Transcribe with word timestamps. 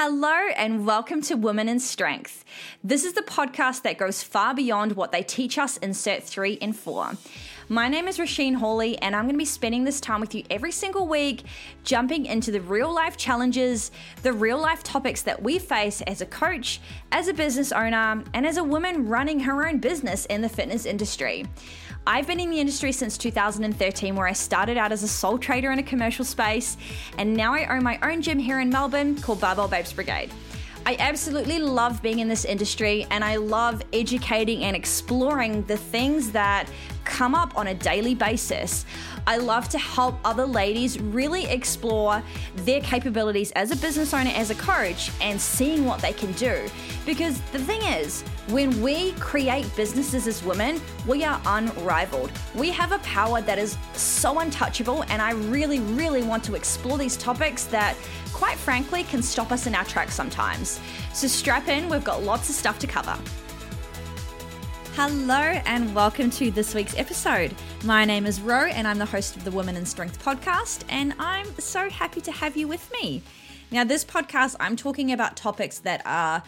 Hello, 0.00 0.32
and 0.54 0.86
welcome 0.86 1.20
to 1.22 1.34
Women 1.34 1.68
in 1.68 1.80
Strength. 1.80 2.44
This 2.84 3.02
is 3.02 3.14
the 3.14 3.22
podcast 3.22 3.82
that 3.82 3.98
goes 3.98 4.22
far 4.22 4.54
beyond 4.54 4.92
what 4.92 5.10
they 5.10 5.24
teach 5.24 5.58
us 5.58 5.76
in 5.78 5.90
Cert 5.90 6.22
3 6.22 6.56
and 6.62 6.76
4. 6.76 7.14
My 7.68 7.88
name 7.88 8.06
is 8.06 8.16
Rasheen 8.16 8.54
Hawley, 8.54 8.96
and 8.98 9.16
I'm 9.16 9.24
going 9.24 9.34
to 9.34 9.38
be 9.38 9.44
spending 9.44 9.82
this 9.82 10.00
time 10.00 10.20
with 10.20 10.36
you 10.36 10.44
every 10.50 10.70
single 10.70 11.08
week, 11.08 11.42
jumping 11.82 12.26
into 12.26 12.52
the 12.52 12.60
real 12.60 12.94
life 12.94 13.16
challenges, 13.16 13.90
the 14.22 14.32
real 14.32 14.60
life 14.60 14.84
topics 14.84 15.22
that 15.22 15.42
we 15.42 15.58
face 15.58 16.00
as 16.02 16.20
a 16.20 16.26
coach, 16.26 16.80
as 17.10 17.26
a 17.26 17.34
business 17.34 17.72
owner, 17.72 18.22
and 18.34 18.46
as 18.46 18.56
a 18.56 18.62
woman 18.62 19.08
running 19.08 19.40
her 19.40 19.66
own 19.66 19.78
business 19.78 20.26
in 20.26 20.42
the 20.42 20.48
fitness 20.48 20.86
industry. 20.86 21.44
I've 22.10 22.26
been 22.26 22.40
in 22.40 22.48
the 22.48 22.58
industry 22.58 22.90
since 22.92 23.18
2013, 23.18 24.16
where 24.16 24.26
I 24.26 24.32
started 24.32 24.78
out 24.78 24.92
as 24.92 25.02
a 25.02 25.08
sole 25.08 25.36
trader 25.36 25.72
in 25.72 25.78
a 25.78 25.82
commercial 25.82 26.24
space, 26.24 26.78
and 27.18 27.34
now 27.34 27.52
I 27.52 27.66
own 27.66 27.82
my 27.82 27.98
own 28.02 28.22
gym 28.22 28.38
here 28.38 28.60
in 28.60 28.70
Melbourne 28.70 29.20
called 29.20 29.42
Barbell 29.42 29.68
Babes 29.68 29.92
Brigade. 29.92 30.30
I 30.86 30.96
absolutely 31.00 31.58
love 31.58 32.00
being 32.00 32.20
in 32.20 32.28
this 32.28 32.46
industry 32.46 33.06
and 33.10 33.22
I 33.22 33.36
love 33.36 33.82
educating 33.92 34.64
and 34.64 34.74
exploring 34.74 35.64
the 35.64 35.76
things 35.76 36.30
that 36.30 36.66
come 37.08 37.34
up 37.34 37.56
on 37.56 37.68
a 37.68 37.74
daily 37.74 38.14
basis. 38.14 38.84
I 39.26 39.38
love 39.38 39.68
to 39.70 39.78
help 39.78 40.18
other 40.24 40.46
ladies 40.46 41.00
really 41.00 41.46
explore 41.46 42.22
their 42.58 42.80
capabilities 42.80 43.50
as 43.52 43.70
a 43.70 43.76
business 43.76 44.12
owner, 44.14 44.30
as 44.34 44.50
a 44.50 44.54
coach, 44.54 45.10
and 45.20 45.40
seeing 45.40 45.86
what 45.86 46.00
they 46.00 46.12
can 46.12 46.32
do. 46.32 46.68
Because 47.06 47.40
the 47.52 47.58
thing 47.58 47.82
is, 47.82 48.22
when 48.48 48.80
we 48.82 49.12
create 49.12 49.66
businesses 49.74 50.26
as 50.26 50.44
women, 50.44 50.80
we 51.06 51.24
are 51.24 51.40
unrivaled. 51.46 52.30
We 52.54 52.70
have 52.70 52.92
a 52.92 52.98
power 52.98 53.40
that 53.40 53.58
is 53.58 53.76
so 53.94 54.38
untouchable, 54.38 55.02
and 55.08 55.20
I 55.22 55.32
really, 55.32 55.80
really 55.80 56.22
want 56.22 56.44
to 56.44 56.54
explore 56.54 56.98
these 56.98 57.16
topics 57.16 57.64
that, 57.64 57.96
quite 58.32 58.58
frankly, 58.58 59.02
can 59.04 59.22
stop 59.22 59.50
us 59.50 59.66
in 59.66 59.74
our 59.74 59.84
tracks 59.84 60.14
sometimes. 60.14 60.78
So 61.14 61.26
strap 61.26 61.68
in, 61.68 61.88
we've 61.88 62.04
got 62.04 62.22
lots 62.22 62.50
of 62.50 62.54
stuff 62.54 62.78
to 62.80 62.86
cover. 62.86 63.18
Hello, 65.00 65.36
and 65.36 65.94
welcome 65.94 66.28
to 66.28 66.50
this 66.50 66.74
week's 66.74 66.98
episode. 66.98 67.54
My 67.84 68.04
name 68.04 68.26
is 68.26 68.40
Ro, 68.40 68.64
and 68.64 68.84
I'm 68.84 68.98
the 68.98 69.06
host 69.06 69.36
of 69.36 69.44
the 69.44 69.50
Women 69.52 69.76
in 69.76 69.86
Strength 69.86 70.20
podcast, 70.24 70.82
and 70.88 71.14
I'm 71.20 71.46
so 71.60 71.88
happy 71.88 72.20
to 72.22 72.32
have 72.32 72.56
you 72.56 72.66
with 72.66 72.90
me. 72.90 73.22
Now, 73.70 73.84
this 73.84 74.04
podcast, 74.04 74.56
I'm 74.58 74.74
talking 74.74 75.12
about 75.12 75.36
topics 75.36 75.78
that 75.78 76.02
are, 76.04 76.42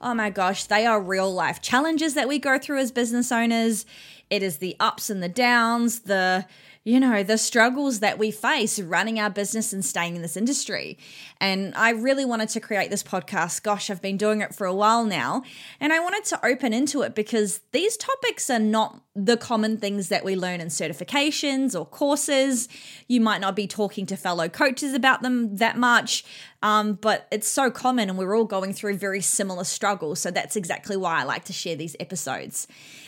oh 0.00 0.14
my 0.14 0.30
gosh, 0.30 0.64
they 0.64 0.86
are 0.86 0.98
real 0.98 1.30
life 1.30 1.60
challenges 1.60 2.14
that 2.14 2.26
we 2.26 2.38
go 2.38 2.58
through 2.58 2.78
as 2.78 2.90
business 2.90 3.30
owners. 3.30 3.84
It 4.30 4.42
is 4.42 4.56
the 4.56 4.76
ups 4.80 5.10
and 5.10 5.22
the 5.22 5.28
downs, 5.28 6.00
the 6.00 6.46
you 6.82 6.98
know, 6.98 7.22
the 7.22 7.36
struggles 7.36 8.00
that 8.00 8.18
we 8.18 8.30
face 8.30 8.80
running 8.80 9.20
our 9.20 9.28
business 9.28 9.74
and 9.74 9.84
staying 9.84 10.16
in 10.16 10.22
this 10.22 10.36
industry. 10.36 10.96
And 11.38 11.74
I 11.74 11.90
really 11.90 12.24
wanted 12.24 12.48
to 12.50 12.60
create 12.60 12.88
this 12.88 13.02
podcast. 13.02 13.62
Gosh, 13.62 13.90
I've 13.90 14.00
been 14.00 14.16
doing 14.16 14.40
it 14.40 14.54
for 14.54 14.66
a 14.66 14.74
while 14.74 15.04
now. 15.04 15.42
And 15.78 15.92
I 15.92 16.00
wanted 16.00 16.24
to 16.26 16.46
open 16.46 16.72
into 16.72 17.02
it 17.02 17.14
because 17.14 17.60
these 17.72 17.98
topics 17.98 18.48
are 18.48 18.58
not 18.58 19.02
the 19.14 19.36
common 19.36 19.76
things 19.76 20.08
that 20.08 20.24
we 20.24 20.36
learn 20.36 20.62
in 20.62 20.68
certifications 20.68 21.78
or 21.78 21.84
courses. 21.84 22.66
You 23.08 23.20
might 23.20 23.42
not 23.42 23.54
be 23.54 23.66
talking 23.66 24.06
to 24.06 24.16
fellow 24.16 24.48
coaches 24.48 24.94
about 24.94 25.20
them 25.20 25.56
that 25.56 25.76
much. 25.76 26.24
Um, 26.62 26.94
but 26.94 27.26
it's 27.30 27.48
so 27.48 27.70
common 27.70 28.08
and 28.08 28.18
we're 28.18 28.34
all 28.34 28.44
going 28.44 28.72
through 28.72 28.96
very 28.96 29.20
similar 29.20 29.64
struggles. 29.64 30.18
So 30.20 30.30
that's 30.30 30.56
exactly 30.56 30.96
why 30.96 31.20
I 31.20 31.24
like 31.24 31.44
to 31.44 31.52
share 31.52 31.76
these 31.76 31.94
episodes. 32.00 32.66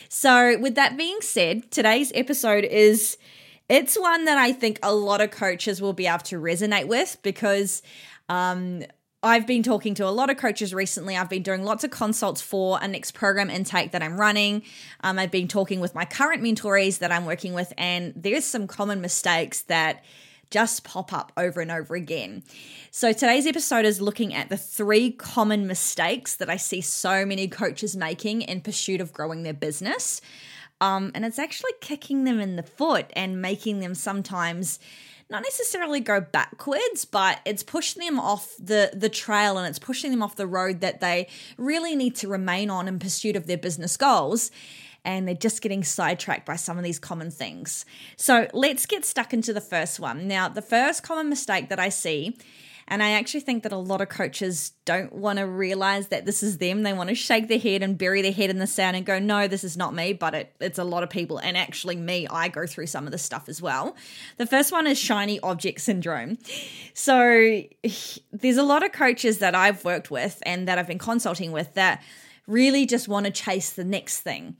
So, 0.09 0.59
with 0.59 0.75
that 0.75 0.95
being 0.95 1.21
said, 1.21 1.71
today's 1.71 2.11
episode 2.13 2.65
is 2.65 3.17
it's 3.69 3.97
one 3.97 4.25
that 4.25 4.37
I 4.37 4.51
think 4.51 4.79
a 4.83 4.93
lot 4.93 5.21
of 5.21 5.31
coaches 5.31 5.81
will 5.81 5.93
be 5.93 6.07
able 6.07 6.19
to 6.19 6.39
resonate 6.39 6.87
with 6.87 7.17
because 7.21 7.81
um, 8.29 8.83
I've 9.21 9.47
been 9.47 9.63
talking 9.63 9.95
to 9.95 10.05
a 10.07 10.11
lot 10.11 10.29
of 10.29 10.37
coaches 10.37 10.73
recently. 10.73 11.15
I've 11.15 11.29
been 11.29 11.43
doing 11.43 11.63
lots 11.63 11.85
of 11.85 11.91
consults 11.91 12.41
for 12.41 12.77
a 12.81 12.87
next 12.87 13.11
program 13.11 13.49
intake 13.49 13.91
that 13.91 14.03
I'm 14.03 14.19
running. 14.19 14.63
Um, 15.01 15.17
I've 15.17 15.31
been 15.31 15.47
talking 15.47 15.79
with 15.79 15.95
my 15.95 16.03
current 16.03 16.43
mentorees 16.43 16.99
that 16.99 17.11
I'm 17.11 17.25
working 17.25 17.53
with, 17.53 17.73
and 17.77 18.13
there's 18.17 18.43
some 18.43 18.67
common 18.67 18.99
mistakes 18.99 19.61
that 19.63 20.03
just 20.51 20.83
pop 20.83 21.13
up 21.13 21.31
over 21.35 21.61
and 21.61 21.71
over 21.71 21.95
again. 21.95 22.43
So 22.91 23.11
today's 23.11 23.47
episode 23.47 23.85
is 23.85 24.01
looking 24.01 24.35
at 24.35 24.49
the 24.49 24.57
three 24.57 25.09
common 25.09 25.65
mistakes 25.65 26.35
that 26.35 26.49
I 26.49 26.57
see 26.57 26.81
so 26.81 27.25
many 27.25 27.47
coaches 27.47 27.95
making 27.95 28.43
in 28.43 28.61
pursuit 28.61 29.01
of 29.01 29.13
growing 29.13 29.43
their 29.43 29.53
business. 29.53 30.21
Um, 30.83 31.11
and 31.15 31.23
it's 31.23 31.39
actually 31.39 31.71
kicking 31.79 32.25
them 32.25 32.41
in 32.41 32.57
the 32.57 32.63
foot 32.63 33.05
and 33.15 33.41
making 33.41 33.79
them 33.79 33.95
sometimes 33.95 34.79
not 35.29 35.41
necessarily 35.41 36.01
go 36.01 36.19
backwards, 36.19 37.05
but 37.05 37.39
it's 37.45 37.63
pushing 37.63 38.03
them 38.03 38.19
off 38.19 38.53
the, 38.59 38.91
the 38.93 39.07
trail 39.07 39.57
and 39.57 39.65
it's 39.65 39.79
pushing 39.79 40.11
them 40.11 40.21
off 40.21 40.35
the 40.35 40.45
road 40.45 40.81
that 40.81 40.99
they 40.99 41.29
really 41.57 41.95
need 41.95 42.15
to 42.17 42.27
remain 42.27 42.69
on 42.69 42.89
in 42.89 42.99
pursuit 42.99 43.37
of 43.37 43.47
their 43.47 43.57
business 43.57 43.95
goals. 43.95 44.51
And 45.05 45.25
they're 45.25 45.35
just 45.35 45.61
getting 45.61 45.85
sidetracked 45.85 46.45
by 46.45 46.57
some 46.57 46.77
of 46.77 46.83
these 46.83 46.99
common 46.99 47.31
things. 47.31 47.85
So 48.17 48.49
let's 48.53 48.85
get 48.85 49.05
stuck 49.05 49.33
into 49.33 49.53
the 49.53 49.61
first 49.61 50.01
one. 50.01 50.27
Now, 50.27 50.49
the 50.49 50.61
first 50.61 51.01
common 51.01 51.29
mistake 51.29 51.69
that 51.69 51.79
I 51.79 51.87
see 51.87 52.37
and 52.87 53.01
I 53.01 53.11
actually 53.11 53.39
think 53.39 53.63
that 53.63 53.71
a 53.71 53.77
lot 53.77 54.01
of 54.01 54.09
coaches 54.09 54.73
don't 54.85 55.13
want 55.13 55.39
to 55.39 55.47
realize 55.47 56.07
that 56.09 56.25
this 56.25 56.43
is 56.43 56.57
them. 56.57 56.83
They 56.83 56.93
want 56.93 57.09
to 57.09 57.15
shake 57.15 57.47
their 57.47 57.59
head 57.59 57.81
and 57.81 57.97
bury 57.97 58.21
their 58.21 58.31
head 58.31 58.49
in 58.49 58.59
the 58.59 58.67
sand 58.67 58.97
and 58.97 59.05
go, 59.05 59.19
no, 59.19 59.47
this 59.47 59.63
is 59.63 59.77
not 59.77 59.93
me, 59.93 60.13
but 60.13 60.33
it, 60.33 60.55
it's 60.59 60.79
a 60.79 60.83
lot 60.83 61.03
of 61.03 61.09
people. 61.09 61.37
And 61.37 61.57
actually, 61.57 61.95
me, 61.95 62.27
I 62.27 62.49
go 62.49 62.67
through 62.67 62.87
some 62.87 63.05
of 63.05 63.11
this 63.11 63.23
stuff 63.23 63.47
as 63.47 63.61
well. 63.61 63.95
The 64.37 64.45
first 64.45 64.71
one 64.71 64.87
is 64.87 64.97
shiny 64.97 65.39
object 65.39 65.81
syndrome. 65.81 66.37
So 66.93 67.63
there's 68.31 68.57
a 68.57 68.63
lot 68.63 68.83
of 68.83 68.91
coaches 68.91 69.39
that 69.39 69.55
I've 69.55 69.83
worked 69.85 70.11
with 70.11 70.41
and 70.45 70.67
that 70.67 70.77
I've 70.77 70.87
been 70.87 70.99
consulting 70.99 71.51
with 71.51 71.73
that 71.73 72.03
really 72.45 72.85
just 72.85 73.07
want 73.07 73.25
to 73.25 73.31
chase 73.31 73.71
the 73.71 73.85
next 73.85 74.19
thing 74.19 74.57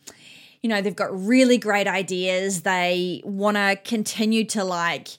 you 0.63 0.69
know, 0.69 0.81
they've 0.81 0.95
got 0.95 1.13
really 1.13 1.57
great 1.57 1.87
ideas. 1.87 2.61
They 2.61 3.21
want 3.25 3.57
to 3.57 3.77
continue 3.83 4.45
to 4.45 4.63
like 4.63 5.09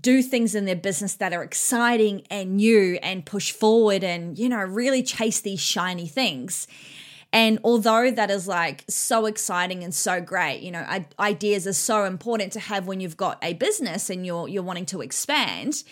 do 0.00 0.22
things 0.22 0.54
in 0.54 0.66
their 0.66 0.76
business 0.76 1.14
that 1.14 1.32
are 1.32 1.42
exciting 1.42 2.22
and 2.30 2.56
new 2.56 2.98
and 3.02 3.24
push 3.24 3.52
forward 3.52 4.04
and, 4.04 4.38
you 4.38 4.48
know, 4.48 4.58
really 4.58 5.02
chase 5.02 5.40
these 5.40 5.60
shiny 5.60 6.06
things. 6.06 6.66
And 7.32 7.58
although 7.62 8.10
that 8.10 8.30
is 8.30 8.48
like 8.48 8.84
so 8.88 9.26
exciting 9.26 9.84
and 9.84 9.94
so 9.94 10.20
great, 10.20 10.60
you 10.60 10.70
know, 10.70 10.86
ideas 11.18 11.66
are 11.66 11.74
so 11.74 12.04
important 12.04 12.52
to 12.54 12.60
have 12.60 12.86
when 12.86 13.00
you've 13.00 13.16
got 13.16 13.38
a 13.42 13.52
business 13.54 14.08
and 14.08 14.24
you're 14.24 14.48
you're 14.48 14.62
wanting 14.62 14.86
to 14.86 15.02
expand, 15.02 15.84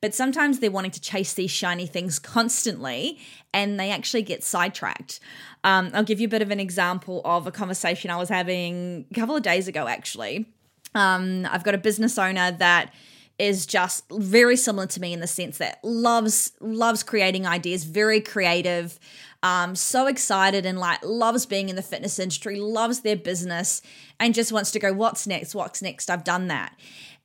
but 0.00 0.14
sometimes 0.14 0.58
they're 0.58 0.70
wanting 0.70 0.90
to 0.92 1.00
chase 1.00 1.34
these 1.34 1.50
shiny 1.50 1.86
things 1.86 2.18
constantly 2.18 3.18
and 3.52 3.78
they 3.78 3.90
actually 3.90 4.22
get 4.22 4.42
sidetracked. 4.42 5.20
Um, 5.62 5.90
I'll 5.92 6.02
give 6.02 6.20
you 6.20 6.26
a 6.26 6.30
bit 6.30 6.42
of 6.42 6.50
an 6.50 6.58
example 6.60 7.20
of 7.24 7.46
a 7.46 7.52
conversation 7.52 8.10
I 8.10 8.16
was 8.16 8.28
having 8.28 9.06
a 9.10 9.14
couple 9.14 9.36
of 9.36 9.42
days 9.42 9.68
ago, 9.68 9.86
actually. 9.86 10.46
Um, 10.94 11.46
I've 11.48 11.62
got 11.62 11.74
a 11.74 11.78
business 11.78 12.18
owner 12.18 12.50
that 12.50 12.92
is 13.40 13.64
just 13.64 14.04
very 14.12 14.56
similar 14.56 14.86
to 14.86 15.00
me 15.00 15.14
in 15.14 15.20
the 15.20 15.26
sense 15.26 15.58
that 15.58 15.80
loves 15.82 16.52
loves 16.60 17.02
creating 17.02 17.46
ideas, 17.46 17.84
very 17.84 18.20
creative, 18.20 19.00
um, 19.42 19.74
so 19.74 20.06
excited 20.06 20.66
and 20.66 20.78
like 20.78 21.02
loves 21.02 21.46
being 21.46 21.70
in 21.70 21.76
the 21.76 21.82
fitness 21.82 22.18
industry, 22.18 22.60
loves 22.60 23.00
their 23.00 23.16
business, 23.16 23.80
and 24.20 24.34
just 24.34 24.52
wants 24.52 24.70
to 24.72 24.78
go, 24.78 24.92
what's 24.92 25.26
next? 25.26 25.54
What's 25.54 25.80
next? 25.80 26.10
I've 26.10 26.24
done 26.24 26.48
that. 26.48 26.76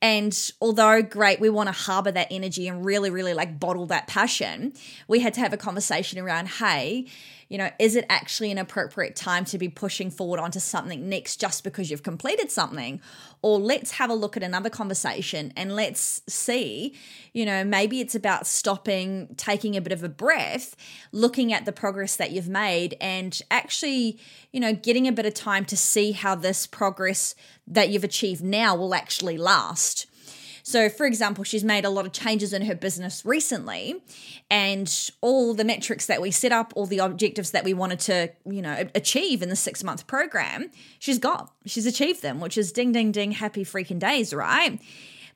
And 0.02 0.52
although 0.60 1.02
great, 1.02 1.40
we 1.40 1.50
want 1.50 1.68
to 1.68 1.72
harbor 1.72 2.12
that 2.12 2.28
energy 2.30 2.68
and 2.68 2.84
really, 2.84 3.10
really 3.10 3.34
like 3.34 3.58
bottle 3.58 3.86
that 3.86 4.06
passion, 4.06 4.72
we 5.08 5.20
had 5.20 5.34
to 5.34 5.40
have 5.40 5.52
a 5.52 5.56
conversation 5.56 6.18
around, 6.18 6.48
hey, 6.48 7.06
you 7.48 7.58
know, 7.58 7.70
is 7.78 7.94
it 7.96 8.04
actually 8.08 8.50
an 8.50 8.58
appropriate 8.58 9.14
time 9.14 9.44
to 9.46 9.58
be 9.58 9.68
pushing 9.68 10.10
forward 10.10 10.40
onto 10.40 10.58
something 10.58 11.08
next 11.08 11.40
just 11.40 11.64
because 11.64 11.90
you've 11.90 12.02
completed 12.02 12.50
something? 12.50 13.00
Or 13.46 13.60
let's 13.60 13.92
have 13.92 14.10
a 14.10 14.14
look 14.14 14.36
at 14.36 14.42
another 14.42 14.68
conversation 14.68 15.52
and 15.56 15.76
let's 15.76 16.20
see, 16.26 16.96
you 17.32 17.46
know, 17.46 17.62
maybe 17.62 18.00
it's 18.00 18.16
about 18.16 18.44
stopping, 18.44 19.28
taking 19.36 19.76
a 19.76 19.80
bit 19.80 19.92
of 19.92 20.02
a 20.02 20.08
breath, 20.08 20.74
looking 21.12 21.52
at 21.52 21.64
the 21.64 21.70
progress 21.70 22.16
that 22.16 22.32
you've 22.32 22.48
made, 22.48 22.96
and 23.00 23.40
actually, 23.48 24.18
you 24.50 24.58
know, 24.58 24.72
getting 24.72 25.06
a 25.06 25.12
bit 25.12 25.26
of 25.26 25.34
time 25.34 25.64
to 25.66 25.76
see 25.76 26.10
how 26.10 26.34
this 26.34 26.66
progress 26.66 27.36
that 27.68 27.88
you've 27.88 28.02
achieved 28.02 28.42
now 28.42 28.74
will 28.74 28.96
actually 28.96 29.38
last. 29.38 30.06
So, 30.66 30.88
for 30.88 31.06
example, 31.06 31.44
she's 31.44 31.62
made 31.62 31.84
a 31.84 31.90
lot 31.90 32.06
of 32.06 32.12
changes 32.12 32.52
in 32.52 32.62
her 32.62 32.74
business 32.74 33.24
recently, 33.24 34.02
and 34.50 34.92
all 35.20 35.54
the 35.54 35.62
metrics 35.62 36.06
that 36.06 36.20
we 36.20 36.32
set 36.32 36.50
up, 36.50 36.72
all 36.74 36.86
the 36.86 36.98
objectives 36.98 37.52
that 37.52 37.62
we 37.62 37.72
wanted 37.72 38.00
to, 38.00 38.32
you 38.44 38.62
know, 38.62 38.88
achieve 38.92 39.42
in 39.42 39.48
the 39.48 39.54
six 39.54 39.84
month 39.84 40.08
program, 40.08 40.72
she's 40.98 41.20
got, 41.20 41.52
she's 41.66 41.86
achieved 41.86 42.20
them, 42.20 42.40
which 42.40 42.58
is 42.58 42.72
ding, 42.72 42.90
ding, 42.90 43.12
ding, 43.12 43.30
happy 43.30 43.64
freaking 43.64 44.00
days, 44.00 44.34
right? 44.34 44.80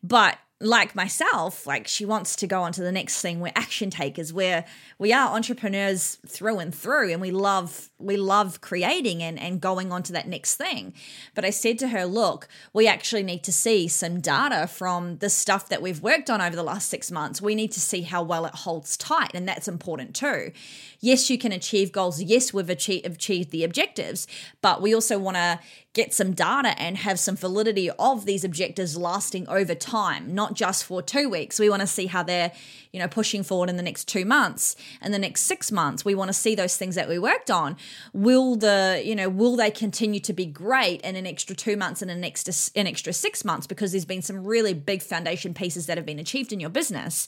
But 0.02 0.36
like 0.62 0.94
myself, 0.94 1.66
like 1.66 1.88
she 1.88 2.04
wants 2.04 2.36
to 2.36 2.46
go 2.46 2.62
on 2.62 2.72
to 2.72 2.82
the 2.82 2.92
next 2.92 3.22
thing. 3.22 3.40
We're 3.40 3.52
action 3.56 3.88
takers. 3.88 4.30
We're 4.30 4.64
we 4.98 5.10
are 5.10 5.34
entrepreneurs 5.34 6.18
through 6.26 6.58
and 6.58 6.74
through, 6.74 7.10
and 7.10 7.20
we 7.20 7.30
love 7.30 7.88
we 7.98 8.18
love 8.18 8.60
creating 8.60 9.22
and 9.22 9.38
and 9.38 9.60
going 9.60 9.90
on 9.90 10.02
to 10.04 10.12
that 10.12 10.28
next 10.28 10.56
thing. 10.56 10.92
But 11.34 11.46
I 11.46 11.50
said 11.50 11.78
to 11.78 11.88
her, 11.88 12.04
look, 12.04 12.46
we 12.74 12.86
actually 12.86 13.22
need 13.22 13.42
to 13.44 13.52
see 13.52 13.88
some 13.88 14.20
data 14.20 14.66
from 14.66 15.16
the 15.18 15.30
stuff 15.30 15.70
that 15.70 15.80
we've 15.80 16.02
worked 16.02 16.28
on 16.28 16.42
over 16.42 16.54
the 16.54 16.62
last 16.62 16.88
six 16.88 17.10
months. 17.10 17.40
We 17.40 17.54
need 17.54 17.72
to 17.72 17.80
see 17.80 18.02
how 18.02 18.22
well 18.22 18.44
it 18.44 18.54
holds 18.54 18.98
tight, 18.98 19.30
and 19.32 19.48
that's 19.48 19.66
important 19.66 20.14
too. 20.14 20.52
Yes, 21.00 21.30
you 21.30 21.38
can 21.38 21.52
achieve 21.52 21.90
goals. 21.90 22.22
Yes, 22.22 22.52
we've 22.52 22.68
achieved, 22.68 23.06
achieved 23.06 23.50
the 23.50 23.64
objectives, 23.64 24.26
but 24.60 24.82
we 24.82 24.94
also 24.94 25.18
want 25.18 25.38
to 25.38 25.58
get 25.92 26.14
some 26.14 26.32
data 26.32 26.80
and 26.80 26.98
have 26.98 27.18
some 27.18 27.36
validity 27.36 27.90
of 27.90 28.24
these 28.24 28.44
objectives 28.44 28.96
lasting 28.96 29.48
over 29.48 29.74
time, 29.74 30.32
not 30.32 30.54
just 30.54 30.84
for 30.84 31.02
two 31.02 31.28
weeks. 31.28 31.58
We 31.58 31.68
want 31.68 31.80
to 31.80 31.86
see 31.86 32.06
how 32.06 32.22
they're, 32.22 32.52
you 32.92 33.00
know, 33.00 33.08
pushing 33.08 33.42
forward 33.42 33.68
in 33.68 33.76
the 33.76 33.82
next 33.82 34.06
two 34.06 34.24
months 34.24 34.76
and 35.00 35.12
the 35.12 35.18
next 35.18 35.42
six 35.42 35.72
months. 35.72 36.04
We 36.04 36.14
want 36.14 36.28
to 36.28 36.32
see 36.32 36.54
those 36.54 36.76
things 36.76 36.94
that 36.94 37.08
we 37.08 37.18
worked 37.18 37.50
on. 37.50 37.76
Will 38.12 38.54
the, 38.54 39.02
you 39.04 39.16
know, 39.16 39.28
will 39.28 39.56
they 39.56 39.72
continue 39.72 40.20
to 40.20 40.32
be 40.32 40.46
great 40.46 41.00
in 41.00 41.16
an 41.16 41.26
extra 41.26 41.56
two 41.56 41.76
months 41.76 42.02
and 42.02 42.10
an 42.10 42.22
extra 42.22 42.54
an 42.80 42.86
extra 42.86 43.12
six 43.12 43.44
months 43.44 43.66
because 43.66 43.90
there's 43.90 44.04
been 44.04 44.22
some 44.22 44.44
really 44.44 44.74
big 44.74 45.02
foundation 45.02 45.54
pieces 45.54 45.86
that 45.86 45.96
have 45.98 46.06
been 46.06 46.20
achieved 46.20 46.52
in 46.52 46.60
your 46.60 46.70
business. 46.70 47.26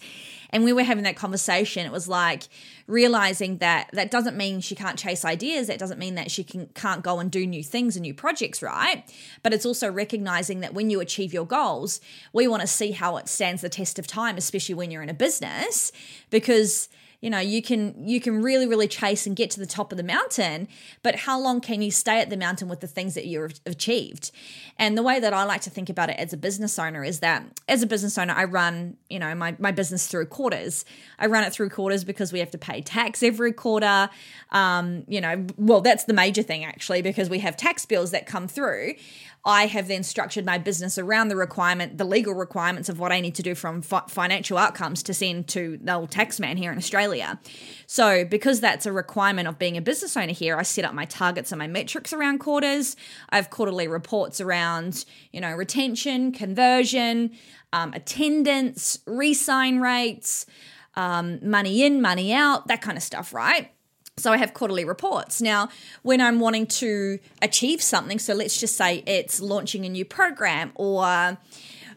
And 0.51 0.63
we 0.65 0.73
were 0.73 0.85
having 0.85 1.05
that 1.05 1.17
conversation. 1.17 1.85
It 1.85 1.93
was 1.93 2.07
like 2.07 2.45
realizing 2.87 3.59
that 3.59 3.91
that 3.93 4.11
doesn't 4.11 4.37
mean 4.37 4.61
she 4.61 4.75
can't 4.75 4.99
chase 4.99 5.25
ideas. 5.25 5.67
That 5.67 5.79
doesn't 5.79 5.99
mean 5.99 6.15
that 6.17 6.31
she 6.31 6.45
can, 6.45 6.67
can't 6.75 7.03
go 7.03 7.19
and 7.19 7.31
do 7.31 7.47
new 7.47 7.63
things 7.63 7.97
and 7.97 8.03
new 8.03 8.15
projects, 8.15 8.63
right? 8.63 9.05
But 9.43 9.53
it's 9.53 9.67
also 9.67 9.91
recognizing 9.91 10.61
that 10.61 10.75
when 10.75 10.91
you 10.91 11.01
achieve 11.01 11.33
your 11.33 11.47
goals, 11.47 12.01
we 12.33 12.47
want 12.49 12.61
to 12.63 12.67
see 12.67 12.93
how 12.93 13.17
it 13.17 13.29
stands 13.29 13.63
the 13.63 13.69
test 13.69 13.99
of 13.99 14.07
time, 14.07 14.37
especially 14.37 14.75
when 14.75 14.91
you're 14.91 15.03
in 15.03 15.09
a 15.09 15.15
business, 15.15 15.93
because 16.31 16.89
you 17.23 17.31
know 17.31 17.39
you 17.39 17.63
can 17.63 18.07
you 18.07 18.21
can 18.21 18.43
really 18.43 18.67
really 18.67 18.89
chase 18.89 19.27
and 19.27 19.35
get 19.35 19.51
to 19.53 19.61
the 19.61 19.67
top 19.67 19.93
of 19.93 19.97
the 19.97 20.05
mountain 20.05 20.69
but 21.03 21.17
how 21.21 21.41
long 21.41 21.63
can 21.63 21.81
you 21.81 21.91
stay 21.91 22.21
at 22.21 22.29
the 22.29 22.37
mountain 22.37 22.69
with 22.69 22.81
the 22.81 22.87
things 22.87 23.15
that 23.15 23.25
you've 23.25 23.61
achieved? 23.65 24.31
And 24.77 24.99
the 24.99 25.03
way 25.03 25.19
that 25.21 25.33
i 25.33 25.45
like 25.45 25.63
to 25.63 25.71
think 25.71 25.89
about 25.89 26.11
it 26.11 26.19
as 26.19 26.35
a 26.35 26.37
business 26.37 26.79
owner 26.79 27.03
is 27.03 27.21
that 27.21 27.45
as 27.69 27.83
a 27.83 27.87
business 27.87 28.19
owner 28.19 28.35
i 28.35 28.45
run 28.45 28.99
you 29.09 29.19
know 29.19 29.35
my, 29.35 29.57
my 29.59 29.73
business 29.73 30.07
through 30.07 30.27
quarters. 30.27 30.85
I 31.19 31.27
run 31.27 31.45
it 31.45 31.53
through 31.53 31.71
quarters 31.71 32.05
because 32.05 32.33
we 32.33 32.41
have 32.41 32.51
to 32.51 32.59
pay 32.59 32.83
tax 32.83 33.23
every 33.23 33.53
quarter. 33.53 34.11
Um, 34.51 35.05
you 35.07 35.21
know 35.21 35.47
well 35.57 35.81
that's 35.81 36.05
the 36.05 36.13
major 36.13 36.43
thing 36.43 36.65
actually 36.65 37.03
because 37.03 37.31
we 37.31 37.39
have 37.39 37.57
tax 37.57 37.87
bills 37.87 38.11
that 38.11 38.27
come 38.27 38.49
through 38.49 38.95
I 39.45 39.67
have 39.67 39.89
then 39.89 40.05
structured 40.05 40.47
my 40.47 40.59
business 40.59 40.99
around 40.99 41.29
the 41.29 41.37
requirement, 41.37 41.99
the 41.99 42.05
legal 42.05 42.33
requirements 42.33 42.89
of 42.89 43.01
what 43.01 43.11
I 43.11 43.21
need 43.21 43.35
to 43.35 43.43
do 43.43 43.57
from 43.57 43.83
fi- 43.83 44.05
financial 44.09 44.57
outcomes 44.57 45.03
to 45.05 45.15
send 45.15 45.49
to 45.49 45.79
the 45.83 45.95
old 45.95 46.13
tax 46.13 46.39
man 46.39 46.57
here 46.57 46.71
in 46.71 46.79
Australia. 46.79 47.41
So, 47.87 48.25
because 48.25 48.61
that's 48.61 48.87
a 48.87 48.93
requirement 48.93 49.49
of 49.49 49.59
being 49.59 49.77
a 49.77 49.81
business 49.81 50.17
owner 50.17 50.33
here, 50.33 50.57
I 50.57 50.63
set 50.63 50.85
up 50.85 50.95
my 50.95 51.07
targets 51.07 51.51
and 51.51 51.59
my 51.59 51.67
metrics 51.67 52.13
around 52.13 52.39
quarters. 52.39 52.95
I 53.31 53.37
have 53.37 53.51
quarterly 53.51 53.89
reports 53.89 54.41
around, 54.41 55.05
you 55.33 55.41
know, 55.41 55.53
retention, 55.53 56.31
conversion, 56.31 57.33
um, 57.73 57.93
attendance, 57.95 59.01
resign 59.07 59.81
rates, 59.81 60.47
um, 60.95 61.41
money 61.43 61.83
in, 61.83 62.01
money 62.01 62.33
out, 62.33 62.69
that 62.69 62.81
kind 62.81 62.97
of 62.97 63.03
stuff, 63.03 63.33
right? 63.35 63.73
So 64.19 64.31
I 64.31 64.37
have 64.37 64.53
quarterly 64.53 64.85
reports. 64.85 65.41
Now, 65.41 65.71
when 66.03 66.21
I'm 66.21 66.39
wanting 66.39 66.67
to 66.67 67.19
achieve 67.41 67.81
something, 67.81 68.19
so 68.19 68.35
let's 68.35 68.61
just 68.61 68.77
say 68.77 69.03
it's 69.07 69.41
launching 69.41 69.87
a 69.87 69.89
new 69.89 70.05
program 70.05 70.73
or 70.75 71.39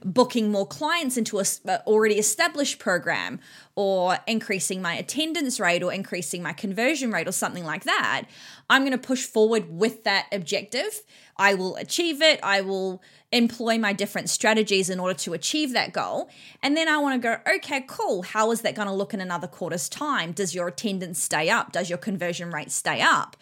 booking 0.05 0.49
more 0.49 0.65
clients 0.65 1.17
into 1.17 1.39
a 1.39 1.43
uh, 1.67 1.79
already 1.87 2.15
established 2.15 2.79
program 2.79 3.39
or 3.75 4.17
increasing 4.27 4.81
my 4.81 4.93
attendance 4.93 5.59
rate 5.59 5.83
or 5.83 5.91
increasing 5.91 6.41
my 6.41 6.53
conversion 6.53 7.11
rate 7.11 7.27
or 7.27 7.33
something 7.33 7.65
like 7.65 7.83
that, 7.83 8.23
I'm 8.69 8.83
going 8.83 8.91
to 8.93 8.97
push 8.97 9.25
forward 9.25 9.69
with 9.69 10.05
that 10.05 10.27
objective. 10.31 11.01
I 11.37 11.53
will 11.53 11.75
achieve 11.75 12.21
it. 12.21 12.39
I 12.41 12.61
will 12.61 13.01
employ 13.31 13.77
my 13.77 13.91
different 13.91 14.29
strategies 14.29 14.89
in 14.89 14.99
order 14.99 15.13
to 15.19 15.33
achieve 15.33 15.73
that 15.73 15.91
goal. 15.91 16.29
And 16.63 16.77
then 16.77 16.87
I 16.87 16.97
want 16.97 17.21
to 17.21 17.27
go, 17.27 17.55
okay, 17.55 17.83
cool. 17.87 18.23
How 18.23 18.51
is 18.51 18.61
that 18.61 18.75
going 18.75 18.87
to 18.87 18.93
look 18.93 19.13
in 19.13 19.19
another 19.19 19.47
quarter's 19.47 19.89
time? 19.89 20.31
Does 20.31 20.55
your 20.55 20.67
attendance 20.67 21.21
stay 21.21 21.49
up? 21.49 21.71
Does 21.71 21.89
your 21.89 21.97
conversion 21.97 22.51
rate 22.51 22.71
stay 22.71 23.01
up? 23.01 23.35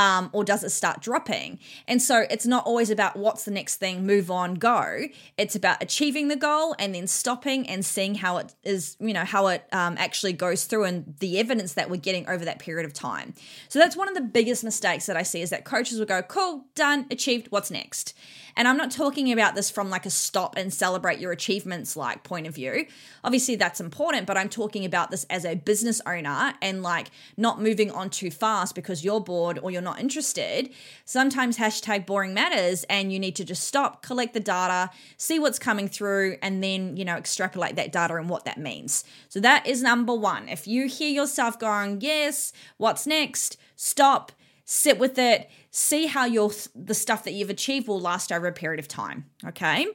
Um, 0.00 0.30
or 0.32 0.44
does 0.44 0.64
it 0.64 0.70
start 0.70 1.02
dropping? 1.02 1.58
And 1.86 2.00
so 2.00 2.24
it's 2.30 2.46
not 2.46 2.64
always 2.64 2.88
about 2.88 3.16
what's 3.16 3.44
the 3.44 3.50
next 3.50 3.76
thing, 3.76 4.06
move 4.06 4.30
on, 4.30 4.54
go. 4.54 5.02
It's 5.36 5.54
about 5.54 5.82
achieving 5.82 6.28
the 6.28 6.36
goal 6.36 6.74
and 6.78 6.94
then 6.94 7.06
stopping 7.06 7.68
and 7.68 7.84
seeing 7.84 8.14
how 8.14 8.38
it 8.38 8.54
is, 8.62 8.96
you 8.98 9.12
know, 9.12 9.26
how 9.26 9.48
it 9.48 9.66
um, 9.72 9.96
actually 9.98 10.32
goes 10.32 10.64
through 10.64 10.84
and 10.84 11.14
the 11.18 11.38
evidence 11.38 11.74
that 11.74 11.90
we're 11.90 11.98
getting 11.98 12.26
over 12.30 12.46
that 12.46 12.60
period 12.60 12.86
of 12.86 12.94
time. 12.94 13.34
So 13.68 13.78
that's 13.78 13.94
one 13.94 14.08
of 14.08 14.14
the 14.14 14.22
biggest 14.22 14.64
mistakes 14.64 15.04
that 15.04 15.18
I 15.18 15.22
see 15.22 15.42
is 15.42 15.50
that 15.50 15.66
coaches 15.66 15.98
will 15.98 16.06
go, 16.06 16.22
cool, 16.22 16.64
done, 16.74 17.04
achieved, 17.10 17.48
what's 17.50 17.70
next? 17.70 18.14
And 18.60 18.68
I'm 18.68 18.76
not 18.76 18.90
talking 18.90 19.32
about 19.32 19.54
this 19.54 19.70
from 19.70 19.88
like 19.88 20.04
a 20.04 20.10
stop 20.10 20.54
and 20.54 20.70
celebrate 20.70 21.18
your 21.18 21.32
achievements 21.32 21.96
like 21.96 22.24
point 22.24 22.46
of 22.46 22.54
view. 22.54 22.84
Obviously, 23.24 23.56
that's 23.56 23.80
important, 23.80 24.26
but 24.26 24.36
I'm 24.36 24.50
talking 24.50 24.84
about 24.84 25.10
this 25.10 25.24
as 25.30 25.46
a 25.46 25.54
business 25.54 26.02
owner 26.04 26.52
and 26.60 26.82
like 26.82 27.10
not 27.38 27.58
moving 27.58 27.90
on 27.90 28.10
too 28.10 28.30
fast 28.30 28.74
because 28.74 29.02
you're 29.02 29.22
bored 29.22 29.58
or 29.62 29.70
you're 29.70 29.80
not 29.80 29.98
interested. 29.98 30.68
Sometimes 31.06 31.56
hashtag 31.56 32.04
boring 32.04 32.34
matters 32.34 32.84
and 32.90 33.10
you 33.10 33.18
need 33.18 33.34
to 33.36 33.46
just 33.46 33.64
stop, 33.64 34.02
collect 34.02 34.34
the 34.34 34.40
data, 34.40 34.90
see 35.16 35.38
what's 35.38 35.58
coming 35.58 35.88
through, 35.88 36.36
and 36.42 36.62
then, 36.62 36.98
you 36.98 37.04
know, 37.06 37.16
extrapolate 37.16 37.76
that 37.76 37.92
data 37.92 38.16
and 38.16 38.28
what 38.28 38.44
that 38.44 38.58
means. 38.58 39.04
So 39.30 39.40
that 39.40 39.66
is 39.66 39.82
number 39.82 40.14
one. 40.14 40.50
If 40.50 40.68
you 40.68 40.86
hear 40.86 41.08
yourself 41.08 41.58
going, 41.58 42.02
yes, 42.02 42.52
what's 42.76 43.06
next? 43.06 43.56
Stop 43.74 44.32
sit 44.70 45.00
with 45.00 45.18
it, 45.18 45.50
see 45.72 46.06
how 46.06 46.24
your 46.24 46.52
the 46.76 46.94
stuff 46.94 47.24
that 47.24 47.32
you've 47.32 47.50
achieved 47.50 47.88
will 47.88 48.00
last 48.00 48.30
over 48.30 48.46
a 48.46 48.52
period 48.52 48.78
of 48.78 48.86
time. 48.86 49.24
Okay. 49.44 49.88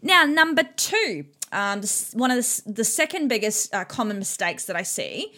Now, 0.00 0.24
number 0.24 0.62
two, 0.76 1.26
um, 1.52 1.82
one 2.14 2.30
of 2.30 2.38
the, 2.38 2.62
the 2.64 2.84
second 2.84 3.28
biggest 3.28 3.74
uh, 3.74 3.84
common 3.84 4.18
mistakes 4.18 4.64
that 4.64 4.76
I 4.76 4.82
see 4.82 5.34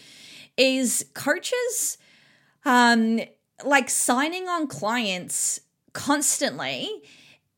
is 0.56 1.04
coaches 1.14 1.98
um, 2.64 3.20
like 3.64 3.90
signing 3.90 4.48
on 4.48 4.68
clients 4.68 5.60
constantly 5.92 7.02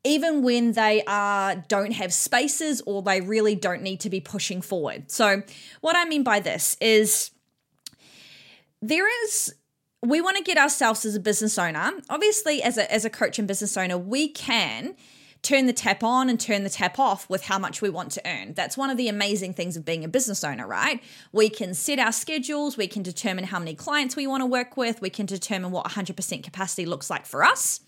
even 0.05 0.43
when 0.43 0.73
they 0.73 1.03
are 1.07 1.57
don't 1.69 1.93
have 1.93 2.15
spaces 2.15 2.81
or 2.87 3.03
they 3.03 3.21
really 3.21 3.55
don't 3.55 3.83
need 3.83 4.01
to 4.01 4.09
be 4.09 4.21
pushing 4.21 4.63
forward. 4.63 5.11
So 5.11 5.43
what 5.83 5.95
I 5.95 6.07
mean 6.07 6.23
by 6.23 6.41
this 6.41 6.77
is 6.81 7.33
there 8.81 9.07
is 9.25 9.55
we 10.05 10.21
want 10.21 10.37
to 10.37 10.43
get 10.43 10.59
ourselves 10.59 11.05
as 11.05 11.15
a 11.15 11.21
business 11.21 11.59
owner. 11.59 11.93
Obviously, 12.09 12.63
as 12.63 12.79
a, 12.79 12.93
as 12.93 13.05
a 13.05 13.11
coach 13.11 13.39
and 13.39 13.49
business 13.49 13.77
owner, 13.77 13.99
we 13.99 14.29
can 14.29 14.95
turn 15.43 15.67
the 15.67 15.73
tap 15.73 16.03
on 16.03 16.29
and 16.29 16.41
turn 16.41 16.65
the 16.65 16.71
tap 16.71 16.99
off 16.99 17.29
with 17.31 17.45
how 17.45 17.59
much 17.59 17.81
we 17.81 17.89
want 17.89 18.11
to 18.13 18.23
earn. 18.27 18.55
That's 18.55 18.77
one 18.77 18.91
of 18.91 18.97
the 18.97 19.09
amazing 19.09 19.55
things 19.55 19.77
of 19.77 19.85
being 19.85 20.05
a 20.05 20.09
business 20.09 20.43
owner, 20.43 20.67
right? 20.67 21.03
We 21.33 21.49
can 21.49 21.75
set 21.75 21.99
our 21.99 22.13
schedules, 22.13 22.77
we 22.77 22.89
can 22.89 23.03
determine 23.03 23.45
how 23.45 23.59
many 23.59 23.75
clients 23.75 24.17
we 24.17 24.27
want 24.27 24.43
to 24.43 24.47
work 24.47 24.77
with, 24.77 25.01
we 25.01 25.11
can 25.11 25.27
determine 25.27 25.71
what 25.71 25.87
100% 25.87 26.43
capacity 26.43 26.87
looks 26.87 27.09
like 27.09 27.25
for 27.25 27.45
us. 27.45 27.81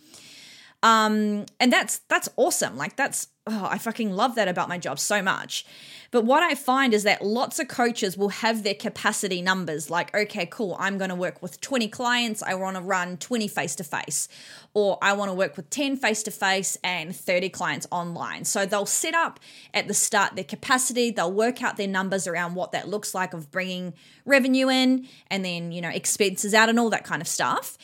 Um, 0.82 1.44
and 1.58 1.72
that's 1.72 1.98
that's 2.08 2.28
awesome. 2.36 2.76
Like 2.76 2.96
that's 2.96 3.28
oh, 3.46 3.68
I 3.70 3.78
fucking 3.78 4.12
love 4.12 4.34
that 4.36 4.48
about 4.48 4.68
my 4.68 4.78
job 4.78 4.98
so 4.98 5.22
much. 5.22 5.66
But 6.12 6.24
what 6.24 6.42
I 6.42 6.54
find 6.54 6.92
is 6.92 7.04
that 7.04 7.22
lots 7.22 7.58
of 7.58 7.68
coaches 7.68 8.16
will 8.16 8.30
have 8.30 8.62
their 8.62 8.74
capacity 8.74 9.42
numbers 9.42 9.90
like, 9.90 10.14
okay, 10.14 10.46
cool, 10.46 10.76
I'm 10.78 10.98
going 10.98 11.10
to 11.10 11.16
work 11.16 11.40
with 11.40 11.60
20 11.60 11.88
clients. 11.88 12.42
I 12.42 12.54
want 12.54 12.76
to 12.76 12.82
run 12.82 13.16
20 13.16 13.46
face 13.46 13.76
to 13.76 13.84
face, 13.84 14.28
or 14.74 14.98
I 15.00 15.12
want 15.12 15.30
to 15.30 15.34
work 15.34 15.56
with 15.56 15.70
10 15.70 15.96
face 15.96 16.22
to 16.24 16.30
face 16.30 16.76
and 16.82 17.14
30 17.14 17.48
clients 17.50 17.86
online. 17.92 18.44
So 18.44 18.66
they'll 18.66 18.86
set 18.86 19.14
up 19.14 19.38
at 19.72 19.86
the 19.86 19.94
start 19.94 20.34
their 20.34 20.44
capacity, 20.44 21.10
they'll 21.10 21.32
work 21.32 21.62
out 21.62 21.76
their 21.76 21.88
numbers 21.88 22.26
around 22.26 22.54
what 22.54 22.72
that 22.72 22.88
looks 22.88 23.14
like 23.14 23.32
of 23.32 23.50
bringing 23.50 23.94
revenue 24.24 24.68
in 24.68 25.06
and 25.28 25.44
then, 25.44 25.70
you 25.70 25.80
know, 25.80 25.90
expenses 25.90 26.54
out 26.54 26.68
and 26.68 26.78
all 26.80 26.90
that 26.90 27.04
kind 27.04 27.22
of 27.22 27.28
stuff. 27.28 27.78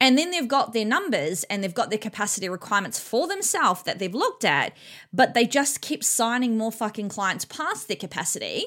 And 0.00 0.16
then 0.16 0.30
they've 0.30 0.46
got 0.46 0.72
their 0.72 0.84
numbers 0.84 1.44
and 1.44 1.62
they've 1.62 1.74
got 1.74 1.90
their 1.90 1.98
capacity 1.98 2.48
requirements 2.48 3.00
for 3.00 3.26
themselves 3.26 3.82
that 3.82 3.98
they've 3.98 4.14
looked 4.14 4.44
at, 4.44 4.72
but 5.12 5.34
they 5.34 5.46
just 5.46 5.80
keep 5.80 6.04
signing 6.04 6.56
more 6.56 6.70
fucking 6.70 7.08
clients 7.08 7.44
past 7.44 7.88
their 7.88 7.96
capacity 7.96 8.66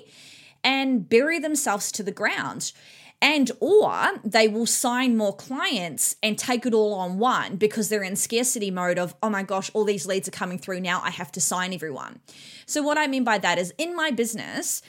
and 0.64 1.08
bury 1.08 1.40
themselves 1.40 1.92
to 1.94 2.04
the 2.04 2.12
ground 2.12 2.74
and 3.22 3.52
or 3.60 4.14
they 4.24 4.48
will 4.48 4.66
sign 4.66 5.16
more 5.16 5.36
clients 5.36 6.16
and 6.24 6.38
take 6.38 6.66
it 6.66 6.74
all 6.74 6.94
on 6.94 7.20
one 7.20 7.56
because 7.56 7.90
they're 7.90 8.04
in 8.04 8.16
scarcity 8.16 8.72
mode 8.72 8.98
of 8.98 9.16
oh 9.22 9.30
my 9.30 9.44
gosh 9.44 9.70
all 9.74 9.86
these 9.86 10.06
leads 10.06 10.28
are 10.28 10.32
coming 10.32 10.58
through 10.58 10.80
now 10.80 11.02
i 11.04 11.10
have 11.10 11.32
to 11.32 11.42
sign 11.42 11.74
everyone. 11.74 12.20
So 12.66 12.82
what 12.82 12.98
i 12.98 13.08
mean 13.08 13.24
by 13.24 13.38
that 13.38 13.58
is 13.58 13.74
in 13.78 13.96
my 13.96 14.12
business 14.12 14.82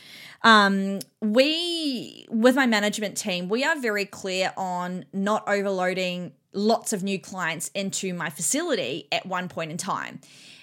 um, 0.44 0.98
we 1.20 2.26
with 2.28 2.56
my 2.56 2.66
management 2.66 3.16
team 3.16 3.48
we 3.48 3.64
are 3.64 3.78
very 3.78 4.04
clear 4.04 4.52
on 4.56 5.04
not 5.12 5.44
overloading 5.46 6.32
lots 6.52 6.92
of 6.92 7.02
new 7.02 7.18
clients 7.18 7.68
into 7.74 8.12
my 8.14 8.30
facility 8.30 9.08
at 9.10 9.26
one 9.26 9.48
point 9.48 9.70
in 9.70 9.76
time. 9.76 10.20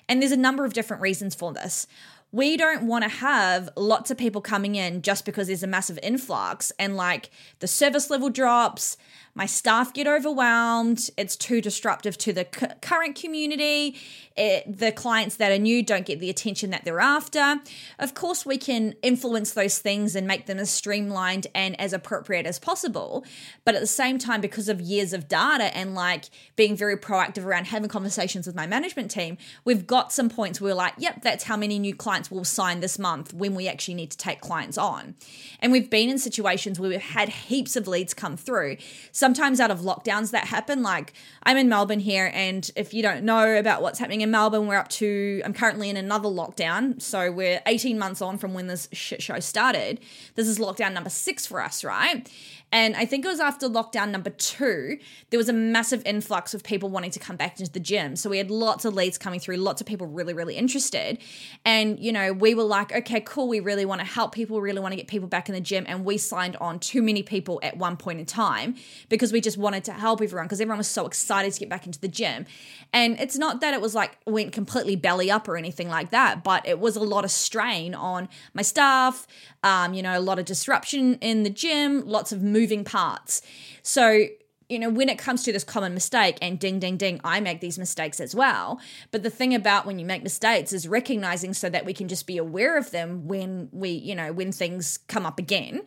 And 0.08 0.22
there's 0.22 0.32
a 0.32 0.38
number 0.38 0.66
of 0.66 0.74
different 0.74 1.02
reasons 1.02 1.36
for 1.36 1.54
this 1.54 1.88
we 2.32 2.58
don't 2.58 2.84
want 2.84 3.04
to 3.04 3.10
have 3.10 3.70
lots 3.76 4.12
of 4.12 4.18
people 4.18 4.42
coming 4.42 4.76
in 4.76 5.02
just 5.02 5.26
because 5.26 5.48
there's 5.48 5.64
a 5.64 5.68
massive 5.68 5.98
influx 6.04 6.72
and 6.78 6.96
like 6.96 7.32
the 7.60 7.68
service 7.68 8.10
level 8.10 8.30
drops 8.30 8.98
my 9.40 9.46
staff 9.46 9.94
get 9.94 10.06
overwhelmed. 10.06 11.10
It's 11.16 11.38
too 11.38 11.62
disruptive 11.62 12.18
to 12.18 12.34
the 12.34 12.46
c- 12.54 12.68
current 12.82 13.16
community. 13.16 13.96
It, 14.36 14.78
the 14.78 14.92
clients 14.92 15.38
that 15.38 15.50
are 15.52 15.58
new 15.58 15.82
don't 15.82 16.06
get 16.06 16.20
the 16.20 16.30
attention 16.30 16.72
that 16.72 16.84
they're 16.84 17.00
after. 17.00 17.56
Of 18.00 18.14
course, 18.14 18.46
we 18.46 18.58
can 18.58 18.96
influence 19.02 19.54
those 19.54 19.80
things 19.80 20.14
and 20.14 20.28
make 20.28 20.46
them 20.46 20.60
as 20.60 20.70
streamlined 20.70 21.48
and 21.56 21.80
as 21.80 21.94
appropriate 21.94 22.46
as 22.46 22.60
possible. 22.60 23.26
But 23.64 23.76
at 23.76 23.82
the 23.82 23.88
same 23.88 24.18
time, 24.18 24.42
because 24.42 24.68
of 24.68 24.82
years 24.82 25.14
of 25.14 25.30
data 25.30 25.76
and 25.76 25.96
like 25.96 26.26
being 26.58 26.76
very 26.76 26.98
proactive 26.98 27.46
around 27.46 27.68
having 27.68 27.88
conversations 27.88 28.46
with 28.46 28.58
my 28.58 28.68
management 28.68 29.10
team, 29.10 29.38
we've 29.64 29.88
got 29.88 30.12
some 30.12 30.30
points 30.30 30.60
where 30.60 30.72
we're 30.72 30.78
like, 30.78 30.96
yep, 30.98 31.22
that's 31.22 31.46
how 31.46 31.56
many 31.56 31.80
new 31.80 31.96
clients 31.96 32.30
we'll 32.30 32.44
sign 32.44 32.82
this 32.82 33.00
month 33.00 33.34
when 33.34 33.56
we 33.56 33.70
actually 33.70 33.94
need 33.94 34.12
to 34.12 34.18
take 34.18 34.42
clients 34.42 34.78
on. 34.78 35.16
And 35.62 35.72
we've 35.72 35.90
been 35.90 36.10
in 36.10 36.18
situations 36.18 36.78
where 36.78 36.90
we've 36.90 37.02
had 37.02 37.30
heaps 37.30 37.78
of 37.78 37.88
leads 37.88 38.14
come 38.14 38.36
through. 38.36 38.76
Some 39.14 39.29
sometimes 39.30 39.60
out 39.60 39.70
of 39.70 39.82
lockdowns 39.82 40.32
that 40.32 40.46
happen. 40.46 40.82
Like 40.82 41.14
I'm 41.44 41.56
in 41.56 41.70
Melbourne 41.70 42.00
here, 42.00 42.32
and 42.34 42.70
if 42.76 42.96
you 42.96 43.04
don't 43.04 43.24
know 43.24 43.58
about 43.58 43.84
what's 43.84 44.00
happening 44.00 44.22
in 44.22 44.32
Melbourne, 44.32 44.66
we're 44.66 44.76
up 44.76 44.88
to, 44.90 45.44
I'm 45.46 45.54
currently 45.54 45.88
in 45.88 45.98
another 45.98 46.30
lockdown. 46.30 47.00
So 47.00 47.32
we're 47.32 47.62
18 47.68 48.00
months 48.00 48.24
on 48.24 48.40
from 48.40 48.56
when 48.56 48.66
this 48.66 48.90
shit 48.92 49.22
show 49.22 49.40
started. 49.40 50.00
This 50.34 50.48
is 50.48 50.58
lockdown 50.58 50.94
number 50.94 51.12
six 51.12 51.46
for 51.46 51.62
us, 51.62 51.84
right? 51.84 52.28
And 52.72 52.96
I 52.96 53.06
think 53.06 53.26
it 53.26 53.28
was 53.28 53.40
after 53.40 53.68
lockdown 53.68 54.12
number 54.12 54.30
two, 54.30 55.00
there 55.30 55.38
was 55.38 55.50
a 55.50 55.54
massive 55.54 56.04
influx 56.06 56.54
of 56.54 56.64
people 56.64 56.90
wanting 56.90 57.12
to 57.12 57.20
come 57.20 57.36
back 57.36 57.60
into 57.60 57.72
the 57.72 57.80
gym. 57.80 58.16
So 58.16 58.30
we 58.30 58.38
had 58.38 58.52
lots 58.52 58.86
of 58.86 58.94
leads 58.94 59.18
coming 59.18 59.40
through, 59.40 59.58
lots 59.58 59.82
of 59.82 59.88
people 59.88 60.08
really, 60.08 60.34
really 60.34 60.56
interested. 60.56 61.18
And, 61.66 62.00
you 62.00 62.12
know, 62.12 62.32
we 62.32 62.54
were 62.54 62.64
like, 62.64 62.94
okay, 62.94 63.22
cool. 63.22 63.48
We 63.48 63.60
really 63.60 63.86
want 63.86 64.02
to 64.02 64.06
help 64.06 64.34
people, 64.34 64.62
really 64.62 64.80
want 64.80 64.92
to 64.92 64.98
get 64.98 65.08
people 65.08 65.28
back 65.28 65.50
in 65.50 65.56
the 65.56 65.62
gym. 65.62 65.86
And 65.88 66.06
we 66.06 66.18
signed 66.18 66.58
on 66.58 66.80
too 66.80 67.02
many 67.02 67.24
people 67.24 67.60
at 67.64 67.78
one 67.78 67.98
point 67.98 68.20
in 68.20 68.26
time 68.26 68.76
because 69.10 69.34
we 69.34 69.42
just 69.42 69.58
wanted 69.58 69.84
to 69.86 69.94
help 69.94 70.22
everyone 70.22 70.46
because 70.46 70.62
everyone 70.62 70.78
was 70.78 70.88
so 70.88 71.08
excited 71.08 71.52
to 71.54 71.60
get 71.60 71.70
back 71.70 71.86
into 71.86 72.00
the 72.00 72.08
gym. 72.08 72.46
And 72.94 73.20
it's 73.20 73.38
not 73.38 73.62
that 73.62 73.74
it 73.74 73.82
was 73.82 73.96
like 73.96 74.18
went 74.26 74.52
completely 74.52 74.96
belly 74.96 75.32
up 75.32 75.48
or 75.48 75.58
anything 75.58 75.90
like 75.90 76.12
that, 76.12 76.44
but 76.44 76.68
it 76.68 76.80
was 76.80 76.96
a 76.96 77.02
lot 77.02 77.24
of 77.24 77.32
strain 77.32 77.94
on 77.96 78.30
my 78.54 78.62
staff, 78.62 79.28
um, 79.64 79.94
you 79.94 80.02
know, 80.02 80.18
a 80.18 80.22
lot 80.22 80.40
of 80.40 80.46
disruption 80.46 81.16
in 81.16 81.44
the 81.44 81.50
gym, 81.50 82.06
lots 82.06 82.32
of 82.32 82.42
moving 82.60 82.84
parts. 82.84 83.42
So, 83.84 84.26
you 84.68 84.78
know, 84.78 84.90
when 84.90 85.10
it 85.10 85.18
comes 85.18 85.44
to 85.44 85.52
this 85.52 85.64
common 85.64 85.94
mistake, 85.94 86.38
and 86.42 86.60
ding, 86.60 86.80
ding, 86.80 86.98
ding, 86.98 87.20
I 87.24 87.40
make 87.40 87.60
these 87.60 87.80
mistakes 87.80 88.20
as 88.20 88.36
well. 88.36 88.80
But 89.12 89.24
the 89.24 89.30
thing 89.30 89.56
about 89.56 89.86
when 89.86 89.98
you 89.98 90.06
make 90.06 90.22
mistakes 90.22 90.74
is 90.74 90.88
recognizing 90.88 91.54
so 91.54 91.70
that 91.70 91.86
we 91.86 91.94
can 91.94 92.08
just 92.08 92.28
be 92.28 92.38
aware 92.38 92.78
of 92.78 92.92
them 92.92 93.28
when 93.28 93.70
we, 93.72 93.90
you 93.90 94.14
know, 94.14 94.32
when 94.32 94.52
things 94.52 95.00
come 95.08 95.26
up 95.26 95.40
again. 95.40 95.82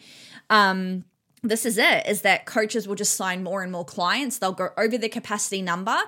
Um, 0.50 1.04
this 1.44 1.66
is 1.66 1.76
it 1.76 2.06
is 2.06 2.22
that 2.22 2.46
coaches 2.46 2.86
will 2.86 2.94
just 2.94 3.14
sign 3.14 3.42
more 3.42 3.62
and 3.62 3.72
more 3.72 3.84
clients 3.84 4.38
they'll 4.38 4.52
go 4.52 4.68
over 4.78 4.96
their 4.96 5.08
capacity 5.08 5.60
number 5.60 5.98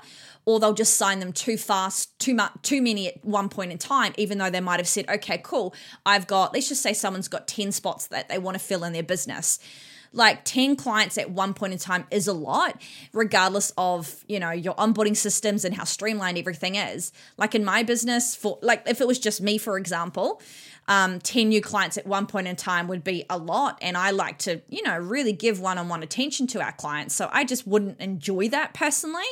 or 0.44 0.61
they'll 0.61 0.73
just 0.73 0.97
sign 0.97 1.18
them 1.18 1.33
too 1.33 1.56
fast 1.56 2.16
too 2.21 2.35
much 2.35 2.52
too 2.62 2.80
many 2.80 3.09
at 3.09 3.25
one 3.25 3.49
point 3.49 3.73
in 3.73 3.78
time 3.78 4.12
even 4.16 4.38
though 4.38 4.50
they 4.50 4.61
might 4.61 4.78
have 4.78 4.87
said 4.87 5.04
okay 5.09 5.38
cool 5.42 5.75
i've 6.06 6.28
got 6.28 6.54
let's 6.54 6.68
just 6.68 6.83
say 6.83 6.92
someone's 6.92 7.26
got 7.26 7.49
10 7.49 7.73
spots 7.73 8.06
that 8.06 8.28
they 8.28 8.38
want 8.38 8.54
to 8.54 8.62
fill 8.62 8.85
in 8.85 8.92
their 8.92 9.02
business 9.02 9.59
like 10.14 10.44
10 10.44 10.76
clients 10.76 11.18
at 11.18 11.30
one 11.30 11.52
point 11.52 11.73
in 11.73 11.78
time 11.78 12.06
is 12.11 12.26
a 12.26 12.33
lot 12.33 12.80
regardless 13.12 13.73
of 13.76 14.25
you 14.28 14.40
know 14.40 14.50
your 14.50 14.75
onboarding 14.75 15.16
systems 15.16 15.64
and 15.64 15.75
how 15.75 15.85
streamlined 15.85 16.38
everything 16.38 16.76
is 16.76 17.12
like 17.37 17.54
in 17.54 17.64
my 17.64 17.83
business 17.83 18.35
for 18.35 18.59
like 18.62 18.83
if 18.87 19.00
it 19.00 19.06
was 19.06 19.18
just 19.18 19.40
me 19.40 19.59
for 19.59 19.76
example 19.76 20.40
um, 20.87 21.18
10 21.21 21.49
new 21.49 21.61
clients 21.61 21.97
at 21.97 22.06
one 22.06 22.26
point 22.26 22.47
in 22.47 22.56
time 22.56 22.88
would 22.88 23.02
be 23.02 23.25
a 23.30 23.38
lot. 23.38 23.78
And 23.80 23.97
I 23.97 24.11
like 24.11 24.38
to, 24.40 24.61
you 24.68 24.83
know, 24.83 24.99
really 24.99 25.33
give 25.33 25.61
one 25.61 25.78
on 25.78 25.88
one 25.88 26.02
attention 26.02 26.47
to 26.49 26.62
our 26.62 26.73
clients. 26.73 27.14
So 27.14 27.28
I 27.33 27.44
just 27.44 27.66
wouldn't 27.66 28.00
enjoy 28.00 28.49
that 28.50 28.75
personally. 28.75 29.23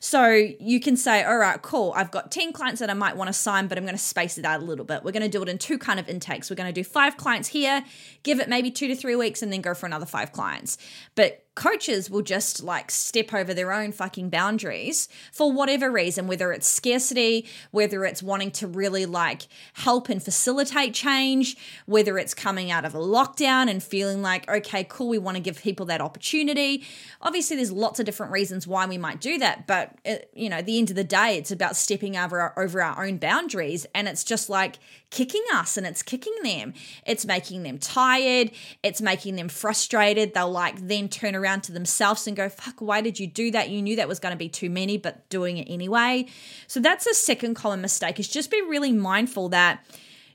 So 0.00 0.28
you 0.60 0.80
can 0.80 0.96
say, 0.96 1.24
all 1.24 1.38
right, 1.38 1.60
cool. 1.60 1.92
I've 1.96 2.10
got 2.10 2.30
10 2.30 2.52
clients 2.52 2.80
that 2.80 2.90
I 2.90 2.94
might 2.94 3.16
want 3.16 3.28
to 3.28 3.32
sign, 3.32 3.66
but 3.66 3.78
I'm 3.78 3.84
going 3.84 3.96
to 3.96 4.02
space 4.02 4.38
it 4.38 4.44
out 4.44 4.60
a 4.60 4.64
little 4.64 4.84
bit. 4.84 5.02
We're 5.02 5.12
going 5.12 5.22
to 5.22 5.28
do 5.28 5.42
it 5.42 5.48
in 5.48 5.58
two 5.58 5.78
kind 5.78 5.98
of 5.98 6.08
intakes. 6.08 6.50
We're 6.50 6.56
going 6.56 6.72
to 6.72 6.80
do 6.80 6.84
five 6.84 7.16
clients 7.16 7.48
here, 7.48 7.84
give 8.22 8.40
it 8.40 8.48
maybe 8.48 8.70
two 8.70 8.88
to 8.88 8.94
three 8.94 9.16
weeks, 9.16 9.42
and 9.42 9.52
then 9.52 9.60
go 9.60 9.74
for 9.74 9.86
another 9.86 10.06
five 10.06 10.32
clients. 10.32 10.78
But 11.14 11.44
coaches 11.58 12.08
will 12.08 12.22
just 12.22 12.62
like 12.62 12.88
step 12.88 13.34
over 13.34 13.52
their 13.52 13.72
own 13.72 13.90
fucking 13.90 14.30
boundaries 14.30 15.08
for 15.32 15.50
whatever 15.50 15.90
reason, 15.90 16.28
whether 16.28 16.52
it's 16.52 16.68
scarcity, 16.68 17.44
whether 17.72 18.04
it's 18.04 18.22
wanting 18.22 18.52
to 18.52 18.68
really 18.68 19.04
like 19.04 19.48
help 19.72 20.08
and 20.08 20.22
facilitate 20.22 20.94
change, 20.94 21.56
whether 21.84 22.16
it's 22.16 22.32
coming 22.32 22.70
out 22.70 22.84
of 22.84 22.94
a 22.94 22.98
lockdown 22.98 23.68
and 23.68 23.82
feeling 23.82 24.22
like, 24.22 24.48
okay, 24.48 24.84
cool, 24.84 25.08
we 25.08 25.18
want 25.18 25.36
to 25.36 25.42
give 25.42 25.60
people 25.60 25.84
that 25.84 26.00
opportunity. 26.00 26.84
Obviously, 27.20 27.56
there's 27.56 27.72
lots 27.72 27.98
of 27.98 28.06
different 28.06 28.30
reasons 28.30 28.64
why 28.64 28.86
we 28.86 28.96
might 28.96 29.20
do 29.20 29.36
that, 29.38 29.66
but 29.66 29.92
it, 30.04 30.30
you 30.34 30.48
know, 30.48 30.58
at 30.58 30.66
the 30.66 30.78
end 30.78 30.90
of 30.90 30.96
the 30.96 31.02
day, 31.02 31.36
it's 31.36 31.50
about 31.50 31.74
stepping 31.74 32.16
over 32.16 32.40
our, 32.40 32.56
over 32.56 32.80
our 32.80 33.04
own 33.04 33.16
boundaries, 33.16 33.84
and 33.96 34.06
it's 34.06 34.22
just 34.22 34.48
like 34.48 34.78
kicking 35.10 35.44
us 35.54 35.76
and 35.76 35.86
it's 35.86 36.02
kicking 36.02 36.34
them. 36.42 36.74
It's 37.06 37.24
making 37.24 37.62
them 37.62 37.78
tired. 37.78 38.50
It's 38.82 39.00
making 39.00 39.36
them 39.36 39.48
frustrated. 39.48 40.34
They'll 40.34 40.50
like 40.50 40.86
then 40.86 41.08
turn 41.08 41.34
around 41.34 41.62
to 41.62 41.72
themselves 41.72 42.26
and 42.26 42.36
go, 42.36 42.48
fuck, 42.48 42.80
why 42.80 43.00
did 43.00 43.18
you 43.18 43.26
do 43.26 43.50
that? 43.52 43.70
You 43.70 43.80
knew 43.80 43.96
that 43.96 44.08
was 44.08 44.18
going 44.18 44.32
to 44.32 44.38
be 44.38 44.48
too 44.48 44.70
many, 44.70 44.98
but 44.98 45.28
doing 45.28 45.56
it 45.56 45.66
anyway. 45.70 46.26
So 46.66 46.80
that's 46.80 47.06
a 47.06 47.14
second 47.14 47.54
common 47.54 47.80
mistake 47.80 48.20
is 48.20 48.28
just 48.28 48.50
be 48.50 48.60
really 48.62 48.92
mindful 48.92 49.48
that, 49.50 49.84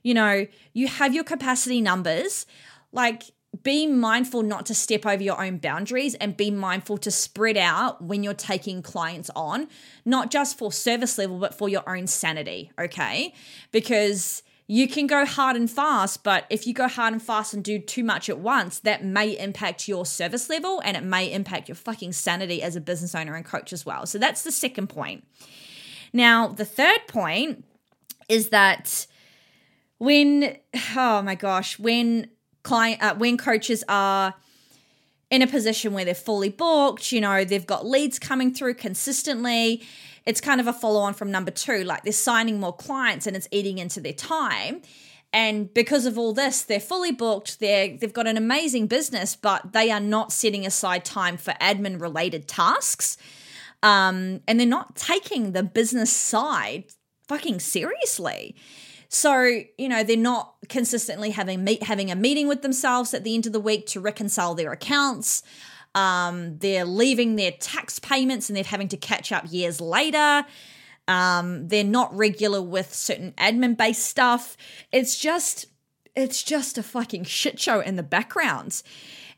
you 0.01 0.13
know, 0.13 0.48
you 0.74 0.88
have 0.88 1.13
your 1.13 1.24
capacity 1.24 1.82
numbers. 1.82 2.46
Like 2.92 3.24
be 3.62 3.86
mindful 3.86 4.42
not 4.42 4.65
to 4.65 4.74
step 4.74 5.06
over 5.06 5.22
your 5.22 5.39
own 5.39 5.58
boundaries 5.58 6.15
and 6.15 6.36
be 6.36 6.50
mindful 6.50 6.98
to 6.98 7.12
spread 7.12 7.58
out 7.58 8.01
when 8.01 8.24
you're 8.24 8.34
taking 8.34 8.82
clients 8.82 9.30
on, 9.36 9.68
not 10.06 10.32
just 10.32 10.58
for 10.58 10.72
service 10.72 11.20
level, 11.20 11.38
but 11.38 11.53
for 11.53 11.70
your 11.70 11.88
own 11.88 12.08
sanity. 12.08 12.72
Okay. 12.80 13.34
Because 13.72 14.42
you 14.67 14.88
can 14.88 15.08
go 15.08 15.25
hard 15.25 15.55
and 15.55 15.70
fast, 15.70 16.24
but 16.24 16.46
if 16.50 16.65
you 16.65 16.74
go 16.74 16.88
hard 16.88 17.13
and 17.13 17.22
fast 17.22 17.53
and 17.53 17.63
do 17.63 17.79
too 17.79 18.03
much 18.03 18.29
at 18.29 18.39
once, 18.39 18.79
that 18.79 19.03
may 19.03 19.38
impact 19.38 19.88
your 19.88 20.05
service 20.05 20.50
level 20.50 20.82
and 20.86 20.96
it 20.96 21.03
may 21.03 21.32
impact 21.32 21.67
your 21.67 21.75
fucking 21.75 22.13
sanity 22.13 22.63
as 22.63 22.75
a 22.75 22.82
business 22.82 23.13
owner 23.13 23.36
and 23.36 23.46
coach 23.46 23.74
as 23.74 23.86
well. 23.86 24.05
So 24.05 24.17
that's 24.17 24.43
the 24.43 24.51
second 24.51 24.88
point. 24.88 25.25
Now, 26.13 26.48
the 26.48 26.65
third 26.65 27.08
point 27.08 27.65
is 28.29 28.50
that 28.50 29.05
when, 29.98 30.58
oh 30.96 31.22
my 31.22 31.36
gosh, 31.36 31.77
when 31.77 32.29
client, 32.63 33.03
uh, 33.03 33.15
when 33.15 33.38
coaches 33.38 33.84
are 33.89 34.34
in 35.29 35.41
a 35.41 35.48
position 35.48 35.93
where 35.93 36.05
they're 36.05 36.13
fully 36.13 36.50
booked, 36.50 37.12
you 37.12 37.20
know, 37.20 37.43
they've 37.43 37.67
got 37.67 37.86
leads 37.86 38.20
coming 38.20 38.53
through 38.53 38.75
consistently 38.75 39.84
it's 40.25 40.42
kind 40.42 40.62
of 40.62 40.68
a 40.68 40.74
follow 40.74 41.01
on 41.01 41.13
from 41.13 41.32
number 41.32 41.51
two. 41.51 41.84
Like 41.84 42.03
they're 42.03 42.13
signing 42.13 42.60
more 42.60 42.75
clients 42.75 43.27
and 43.27 43.36
it's 43.36 43.48
eating 43.51 43.77
into 43.77 44.00
their 44.00 44.13
time. 44.13 44.82
And 45.34 45.74
because 45.74 46.06
of 46.06 46.18
all 46.18 46.34
this, 46.34 46.62
they're 46.62 46.80
fully 46.80 47.12
booked. 47.12 47.60
They're 47.60 47.98
they've 47.98 48.13
got 48.13 48.27
an 48.27 48.38
amazing 48.38 48.88
business, 48.88 49.36
but 49.36 49.74
they 49.74 49.89
are 49.89 50.00
not 50.00 50.32
setting 50.32 50.65
aside 50.65 51.03
time 51.03 51.38
for 51.38 51.51
admin 51.53 52.00
related 52.00 52.48
tasks. 52.48 53.18
Um, 53.82 54.42
and 54.48 54.60
they're 54.60 54.68
not 54.68 54.96
taking 54.96 55.51
the 55.51 55.63
business 55.63 56.12
side 56.12 56.86
fucking 57.27 57.60
seriously. 57.60 58.56
So, 59.10 59.62
you 59.77 59.89
know, 59.89 60.03
they're 60.03 60.18
not 60.18 60.56
consistently 60.70 61.32
having 61.32 61.63
meet 61.63 61.84
having 61.84 62.10
a 62.10 62.15
meeting 62.15 62.48
with 62.48 62.62
themselves 62.62 63.13
at 63.13 63.24
the 63.24 63.36
end 63.36 63.46
of 63.46 63.53
the 63.53 63.60
week 63.60 63.88
to 63.88 64.00
reconcile 64.00 64.56
their 64.56 64.72
accounts. 64.72 65.44
Um, 65.95 66.57
they're 66.57 66.85
leaving 66.85 67.35
their 67.35 67.51
tax 67.51 68.00
payments 68.00 68.50
and 68.50 68.55
they're 68.55 68.63
having 68.63 68.88
to 68.89 68.97
catch 68.97 69.31
up 69.31 69.45
years 69.50 69.79
later. 69.79 70.45
Um, 71.07 71.67
they're 71.67 71.83
not 71.83 72.15
regular 72.15 72.62
with 72.62 72.93
certain 72.93 73.33
admin 73.33 73.77
based 73.77 74.05
stuff. 74.05 74.57
It's 74.91 75.17
just, 75.17 75.67
it's 76.15 76.43
just 76.43 76.77
a 76.77 76.83
fucking 76.83 77.25
shit 77.25 77.59
show 77.59 77.79
in 77.81 77.95
the 77.95 78.03
background. 78.03 78.81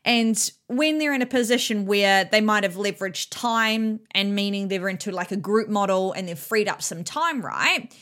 And 0.04 0.50
when 0.68 0.98
they're 0.98 1.12
in 1.12 1.20
a 1.20 1.26
position 1.26 1.84
where 1.84 2.24
they 2.24 2.40
might 2.40 2.62
have 2.62 2.74
leveraged 2.74 3.28
time 3.30 4.00
and 4.12 4.36
meaning 4.36 4.68
they're 4.68 4.88
into 4.88 5.10
like 5.10 5.32
a 5.32 5.36
group 5.36 5.68
model 5.68 6.12
and 6.12 6.28
they've 6.28 6.38
freed 6.38 6.68
up 6.68 6.80
some 6.80 7.02
time, 7.02 7.44
right? 7.44 7.92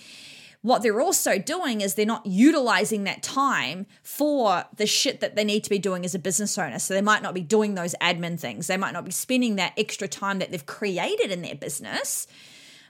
What 0.64 0.80
they're 0.80 1.02
also 1.02 1.38
doing 1.38 1.82
is 1.82 1.94
they're 1.94 2.06
not 2.06 2.24
utilizing 2.24 3.04
that 3.04 3.22
time 3.22 3.84
for 4.02 4.64
the 4.74 4.86
shit 4.86 5.20
that 5.20 5.36
they 5.36 5.44
need 5.44 5.62
to 5.62 5.68
be 5.68 5.78
doing 5.78 6.06
as 6.06 6.14
a 6.14 6.18
business 6.18 6.56
owner. 6.56 6.78
So 6.78 6.94
they 6.94 7.02
might 7.02 7.20
not 7.20 7.34
be 7.34 7.42
doing 7.42 7.74
those 7.74 7.94
admin 8.00 8.40
things. 8.40 8.66
They 8.66 8.78
might 8.78 8.94
not 8.94 9.04
be 9.04 9.10
spending 9.10 9.56
that 9.56 9.74
extra 9.76 10.08
time 10.08 10.38
that 10.38 10.50
they've 10.50 10.64
created 10.64 11.30
in 11.30 11.42
their 11.42 11.54
business 11.54 12.26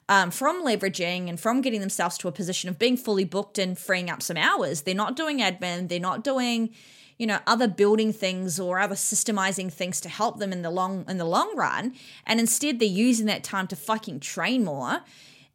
um, 0.09 0.31
from 0.31 0.64
leveraging 0.64 1.28
and 1.28 1.40
from 1.40 1.62
getting 1.62 1.81
themselves 1.81 2.16
to 2.19 2.28
a 2.28 2.33
position 2.33 2.71
of 2.71 2.78
being 2.78 2.97
fully 2.97 3.25
booked 3.25 3.59
and 3.59 3.76
freeing 3.76 4.09
up 4.09 4.23
some 4.23 4.37
hours. 4.37 4.83
They're 4.83 4.95
not 4.95 5.16
doing 5.16 5.40
admin. 5.40 5.88
They're 5.88 5.99
not 5.99 6.23
doing 6.23 6.71
you 7.19 7.26
know 7.26 7.40
other 7.45 7.66
building 7.66 8.12
things 8.12 8.61
or 8.61 8.78
other 8.78 8.95
systemizing 8.95 9.73
things 9.73 10.00
to 10.00 10.09
help 10.09 10.38
them 10.38 10.52
in 10.52 10.62
the 10.62 10.71
long 10.71 11.04
in 11.09 11.19
the 11.19 11.25
long 11.25 11.57
run 11.57 11.95
and 12.26 12.40
instead 12.40 12.81
they're 12.81 12.88
using 12.88 13.26
that 13.26 13.45
time 13.45 13.69
to 13.69 13.76
fucking 13.76 14.19
train 14.19 14.64
more 14.64 15.00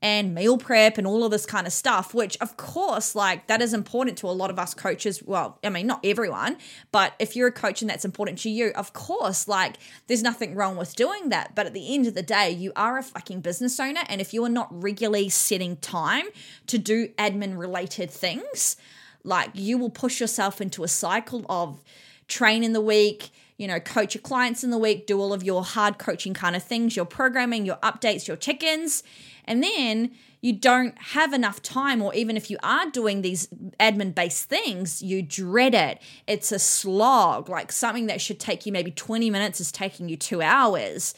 and 0.02 0.34
meal 0.34 0.58
prep 0.58 0.98
and 0.98 1.06
all 1.06 1.24
of 1.24 1.32
this 1.32 1.46
kind 1.46 1.68
of 1.68 1.74
stuff, 1.74 2.14
which 2.14 2.38
of 2.40 2.56
course, 2.56 3.16
like 3.16 3.48
that 3.48 3.62
is 3.62 3.74
important 3.74 4.18
to 4.20 4.28
a 4.28 4.32
lot 4.32 4.50
of 4.50 4.58
us 4.58 4.74
coaches. 4.74 5.22
Well, 5.24 5.60
I 5.64 5.70
mean, 5.70 5.88
not 5.88 6.00
everyone, 6.06 6.58
but 6.92 7.14
if 7.20 7.36
you're 7.36 7.50
a 7.50 7.52
coach 7.52 7.82
and 7.82 7.90
that's 7.90 8.06
important 8.06 8.40
to 8.40 8.50
you, 8.50 8.72
of 8.76 8.94
course, 8.94 9.48
like 9.48 9.76
there's 10.08 10.24
nothing 10.24 10.56
wrong 10.56 10.78
with 10.78 10.96
doing 10.96 11.30
that. 11.30 11.54
But 11.54 11.66
at 11.66 11.74
the 11.74 11.94
end 11.94 12.08
of 12.08 12.14
the 12.14 12.24
day, 12.24 12.50
you 12.50 12.72
are 12.76 12.98
a 12.98 13.04
fucking 13.04 13.42
business 13.42 13.80
owner. 13.80 14.02
And 14.08 14.22
if 14.22 14.34
you 14.34 14.44
are 14.46 14.50
not 14.50 14.68
regularly 14.72 15.30
setting 15.30 15.76
time 15.78 16.26
to 16.68 16.78
do 16.78 17.10
admin 17.18 17.58
related 17.58 18.10
things, 18.10 18.78
like 19.24 19.50
you 19.54 19.78
will 19.78 19.90
push 19.90 20.22
yourself 20.22 20.62
into 20.62 20.84
a 20.84 20.88
cycle 20.88 21.46
of 21.50 21.84
train 22.30 22.64
in 22.64 22.72
the 22.72 22.82
week, 22.82 23.32
you 23.60 23.68
know, 23.68 23.78
coach 23.78 24.16
your 24.16 24.22
clients 24.22 24.64
in 24.64 24.72
the 24.72 24.78
week, 24.78 25.06
do 25.06 25.20
all 25.20 25.34
of 25.34 25.44
your 25.44 25.66
hard 25.66 26.00
coaching 26.00 26.34
kind 26.34 26.56
of 26.56 26.64
things, 26.64 26.96
your 26.96 27.04
programming, 27.04 27.66
your 27.66 27.76
updates, 27.84 28.26
your 28.26 28.38
check 28.38 28.64
ins. 28.64 29.04
And 29.44 29.62
then 29.62 30.12
you 30.40 30.54
don't 30.54 30.98
have 30.98 31.34
enough 31.34 31.62
time, 31.62 32.02
or 32.02 32.14
even 32.14 32.38
if 32.38 32.50
you 32.50 32.58
are 32.64 32.90
doing 32.90 33.22
these 33.22 33.48
admin 33.78 34.16
based 34.16 34.46
things, 34.46 35.02
you 35.02 35.22
dread 35.22 35.76
it. 35.76 36.02
It's 36.26 36.54
a 36.54 36.60
slog, 36.60 37.50
like 37.50 37.74
something 37.74 38.06
that 38.06 38.22
should 38.22 38.40
take 38.40 38.66
you 38.66 38.72
maybe 38.72 38.92
20 38.92 39.30
minutes 39.30 39.60
is 39.60 39.74
taking 39.74 40.08
you 40.08 40.16
two 40.16 40.42
hours. 40.42 41.14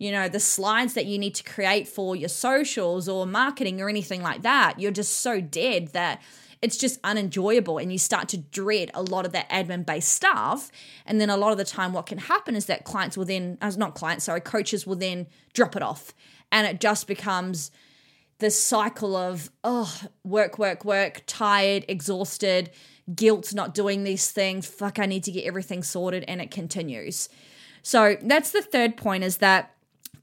You 0.00 0.10
know, 0.10 0.28
the 0.28 0.40
slides 0.40 0.94
that 0.94 1.06
you 1.06 1.16
need 1.16 1.36
to 1.36 1.44
create 1.44 1.86
for 1.86 2.16
your 2.16 2.28
socials 2.28 3.08
or 3.08 3.24
marketing 3.24 3.80
or 3.80 3.88
anything 3.88 4.20
like 4.20 4.42
that, 4.42 4.80
you're 4.80 4.90
just 4.90 5.18
so 5.20 5.40
dead 5.40 5.92
that 5.92 6.20
it's 6.64 6.78
just 6.78 6.98
unenjoyable 7.04 7.76
and 7.76 7.92
you 7.92 7.98
start 7.98 8.26
to 8.26 8.38
dread 8.38 8.90
a 8.94 9.02
lot 9.02 9.26
of 9.26 9.32
that 9.32 9.50
admin 9.50 9.84
based 9.84 10.08
stuff. 10.08 10.70
And 11.04 11.20
then 11.20 11.28
a 11.28 11.36
lot 11.36 11.52
of 11.52 11.58
the 11.58 11.64
time 11.64 11.92
what 11.92 12.06
can 12.06 12.16
happen 12.16 12.56
is 12.56 12.64
that 12.66 12.84
clients 12.84 13.18
will 13.18 13.26
then 13.26 13.58
as 13.60 13.76
not 13.76 13.94
clients 13.94 14.24
sorry 14.24 14.40
coaches 14.40 14.86
will 14.86 14.96
then 14.96 15.26
drop 15.52 15.76
it 15.76 15.82
off. 15.82 16.14
And 16.50 16.66
it 16.66 16.80
just 16.80 17.06
becomes 17.06 17.70
this 18.38 18.58
cycle 18.58 19.14
of 19.14 19.50
oh 19.62 19.94
work 20.24 20.58
work 20.58 20.86
work 20.86 21.22
tired 21.26 21.84
exhausted 21.86 22.70
guilt 23.14 23.52
not 23.52 23.74
doing 23.74 24.02
these 24.04 24.30
things. 24.30 24.66
Fuck 24.66 24.98
i 24.98 25.04
need 25.04 25.24
to 25.24 25.32
get 25.32 25.44
everything 25.44 25.82
sorted. 25.82 26.24
And 26.26 26.40
it 26.40 26.50
continues. 26.50 27.28
So 27.82 28.16
that's 28.22 28.52
the 28.52 28.62
third 28.62 28.96
point 28.96 29.22
is 29.22 29.36
that 29.36 29.73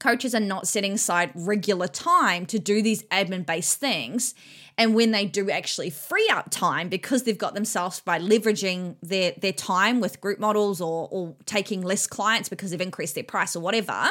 coaches 0.02 0.34
are 0.34 0.40
not 0.40 0.66
setting 0.66 0.92
aside 0.92 1.30
regular 1.34 1.86
time 1.86 2.44
to 2.46 2.58
do 2.58 2.82
these 2.82 3.04
admin 3.04 3.46
based 3.46 3.78
things. 3.78 4.34
And 4.76 4.94
when 4.94 5.10
they 5.12 5.26
do 5.26 5.50
actually 5.50 5.90
free 5.90 6.28
up 6.32 6.50
time 6.50 6.88
because 6.88 7.22
they've 7.22 7.38
got 7.38 7.54
themselves 7.54 8.00
by 8.00 8.18
leveraging 8.18 8.96
their 9.02 9.32
their 9.32 9.52
time 9.52 10.00
with 10.00 10.20
group 10.20 10.38
models 10.38 10.80
or, 10.80 11.08
or 11.10 11.34
taking 11.46 11.82
less 11.82 12.06
clients 12.06 12.48
because 12.48 12.70
they've 12.70 12.80
increased 12.80 13.14
their 13.14 13.24
price 13.24 13.54
or 13.54 13.60
whatever 13.60 14.10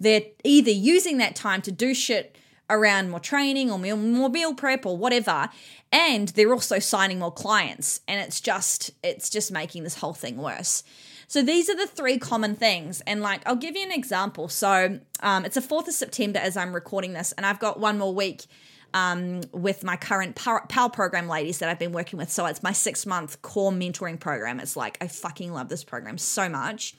they're 0.00 0.22
either 0.44 0.70
using 0.70 1.18
that 1.18 1.34
time 1.34 1.62
to 1.62 1.72
do 1.72 1.94
shit 1.94 2.36
around 2.68 3.10
more 3.10 3.20
training 3.20 3.70
or 3.70 3.78
meal, 3.78 3.96
more 3.96 4.28
meal 4.28 4.54
prep 4.54 4.84
or 4.84 4.96
whatever 4.96 5.48
and 5.92 6.28
they're 6.30 6.52
also 6.52 6.78
signing 6.78 7.20
more 7.20 7.32
clients. 7.32 8.00
And 8.08 8.20
it's 8.20 8.40
just 8.40 8.90
it's 9.02 9.30
just 9.30 9.52
making 9.52 9.84
this 9.84 9.96
whole 9.96 10.14
thing 10.14 10.36
worse 10.36 10.82
so 11.26 11.42
these 11.42 11.68
are 11.68 11.76
the 11.76 11.86
three 11.86 12.18
common 12.18 12.54
things 12.54 13.00
and 13.06 13.20
like 13.20 13.40
i'll 13.46 13.56
give 13.56 13.76
you 13.76 13.84
an 13.84 13.92
example 13.92 14.48
so 14.48 14.98
um, 15.20 15.44
it's 15.44 15.54
the 15.54 15.60
4th 15.60 15.88
of 15.88 15.94
september 15.94 16.38
as 16.38 16.56
i'm 16.56 16.74
recording 16.74 17.12
this 17.12 17.32
and 17.32 17.46
i've 17.46 17.58
got 17.58 17.78
one 17.80 17.98
more 17.98 18.14
week 18.14 18.46
um, 18.94 19.42
with 19.52 19.84
my 19.84 19.96
current 19.96 20.36
Power 20.36 20.88
program 20.88 21.28
ladies 21.28 21.58
that 21.58 21.68
I've 21.68 21.78
been 21.78 21.92
working 21.92 22.18
with. 22.18 22.30
So 22.30 22.46
it's 22.46 22.62
my 22.62 22.72
six 22.72 23.04
month 23.04 23.42
core 23.42 23.70
mentoring 23.70 24.18
program. 24.18 24.58
It's 24.58 24.74
like, 24.74 24.96
I 25.02 25.08
fucking 25.08 25.52
love 25.52 25.68
this 25.68 25.84
program 25.84 26.16
so 26.16 26.48
much. 26.48 26.94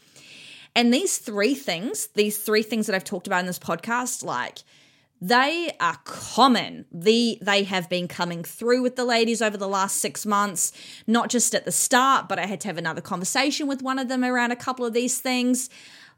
And 0.76 0.94
these 0.94 1.18
three 1.18 1.56
things, 1.56 2.08
these 2.14 2.38
three 2.38 2.62
things 2.62 2.86
that 2.86 2.96
I've 2.96 3.04
talked 3.04 3.26
about 3.26 3.40
in 3.40 3.48
this 3.48 3.58
podcast, 3.58 4.24
like, 4.24 4.60
they 5.22 5.72
are 5.80 5.98
common. 6.04 6.86
The 6.92 7.40
they 7.42 7.64
have 7.64 7.90
been 7.90 8.08
coming 8.08 8.44
through 8.44 8.82
with 8.82 8.96
the 8.96 9.06
ladies 9.06 9.42
over 9.42 9.58
the 9.58 9.68
last 9.68 9.98
6 9.98 10.26
months, 10.26 10.72
not 11.08 11.30
just 11.30 11.56
at 11.56 11.66
the 11.66 11.72
start, 11.72 12.30
but 12.30 12.40
I 12.40 12.46
had 12.46 12.62
to 12.62 12.68
have 12.68 12.78
another 12.78 13.02
conversation 13.02 13.68
with 13.68 13.82
one 13.82 14.00
of 14.00 14.10
them 14.10 14.24
around 14.24 14.52
a 14.52 14.56
couple 14.56 14.86
of 14.86 14.94
these 14.94 15.20
things. 15.20 15.70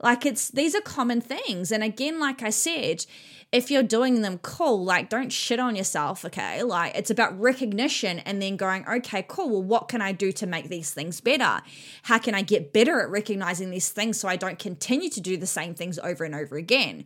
Like 0.01 0.25
it's 0.25 0.50
these 0.50 0.75
are 0.75 0.82
common 0.82 1.22
things. 1.22 1.72
And 1.72 1.84
again, 1.84 2.20
like 2.20 2.41
I 2.41 2.50
said, 2.50 3.06
if 3.51 3.72
you're 3.72 3.84
doing 3.84 4.22
them 4.22 4.38
cool, 4.39 4.84
like 4.84 5.10
don't 5.10 5.32
shit 5.32 5.60
on 5.60 5.75
yourself, 5.75 6.24
okay? 6.24 6.62
Like 6.62 6.96
it's 6.96 7.10
about 7.10 7.39
recognition 7.39 8.20
and 8.20 8.41
then 8.41 8.58
going, 8.58 8.88
okay, 8.88 9.25
cool. 9.27 9.50
Well, 9.50 9.63
what 9.63 9.88
can 9.88 10.01
I 10.01 10.12
do 10.12 10.32
to 10.34 10.48
make 10.48 10.70
these 10.70 10.91
things 10.94 11.20
better? 11.20 11.62
How 12.03 12.20
can 12.20 12.36
I 12.36 12.44
get 12.44 12.74
better 12.74 13.01
at 13.01 13.10
recognizing 13.10 13.72
these 13.72 13.89
things 13.89 14.20
so 14.20 14.27
I 14.27 14.36
don't 14.36 14.60
continue 14.60 15.10
to 15.10 15.22
do 15.22 15.36
the 15.36 15.48
same 15.48 15.74
things 15.74 15.98
over 16.00 16.24
and 16.24 16.36
over 16.36 16.58
again? 16.58 17.06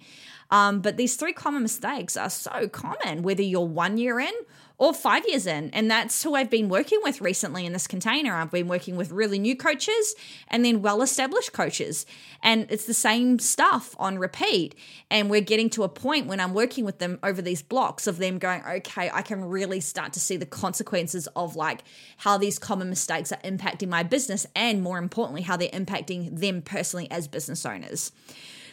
Um, 0.54 0.82
but 0.82 0.98
these 0.98 1.16
three 1.16 1.34
common 1.34 1.64
mistakes 1.64 2.16
are 2.16 2.30
so 2.30 2.68
common, 2.68 3.24
whether 3.24 3.42
you're 3.42 3.66
one 3.66 3.98
year 3.98 4.20
in 4.20 4.32
or 4.78 4.94
five 4.94 5.28
years 5.28 5.48
in. 5.48 5.72
And 5.72 5.89
that's 5.89 6.22
who 6.22 6.36
I've 6.36 6.52
been 6.52 6.70
working 6.70 7.00
with 7.02 7.22
recently 7.22 7.66
in 7.66 7.74
this 7.74 7.88
container. 7.88 8.36
I've 8.36 8.52
been 8.52 8.68
working 8.68 8.96
with 8.96 9.10
really 9.10 9.39
new 9.39 9.56
coaches 9.56 10.13
and 10.50 10.63
then 10.63 10.84
well 10.84 11.02
established 11.02 11.54
coaches. 11.54 12.06
And 12.44 12.68
it's 12.70 12.86
the 12.86 12.94
same 12.94 13.39
stuff 13.39 13.96
on 13.98 14.20
repeat. 14.20 14.76
And 15.10 15.28
we're 15.28 15.42
getting 15.42 15.72
to 15.72 15.82
a 15.82 15.89
point 15.89 16.28
when 16.28 16.39
I'm 16.39 16.54
working 16.54 16.86
with 16.86 17.00
them 17.00 17.18
over 17.24 17.42
these 17.42 17.63
blocks 17.63 18.06
of 18.06 18.20
them 18.20 18.38
going, 18.38 18.62
okay, 18.63 19.10
I 19.12 19.24
can 19.24 19.46
really 19.46 19.80
start 19.80 20.13
to 20.13 20.20
see 20.20 20.38
the 20.38 20.46
consequences 20.46 21.26
of 21.36 21.56
like 21.56 21.84
how 22.18 22.38
these 22.38 22.60
common 22.60 22.89
mistakes 22.89 23.32
are 23.32 23.38
impacting 23.38 23.89
my 23.89 24.04
business 24.04 24.46
and 24.56 24.84
more 24.84 25.00
importantly, 25.00 25.42
how 25.42 25.58
they're 25.58 25.70
impacting 25.70 26.38
them 26.39 26.62
personally 26.62 27.10
as 27.10 27.28
business 27.28 27.66
owners. 27.66 28.12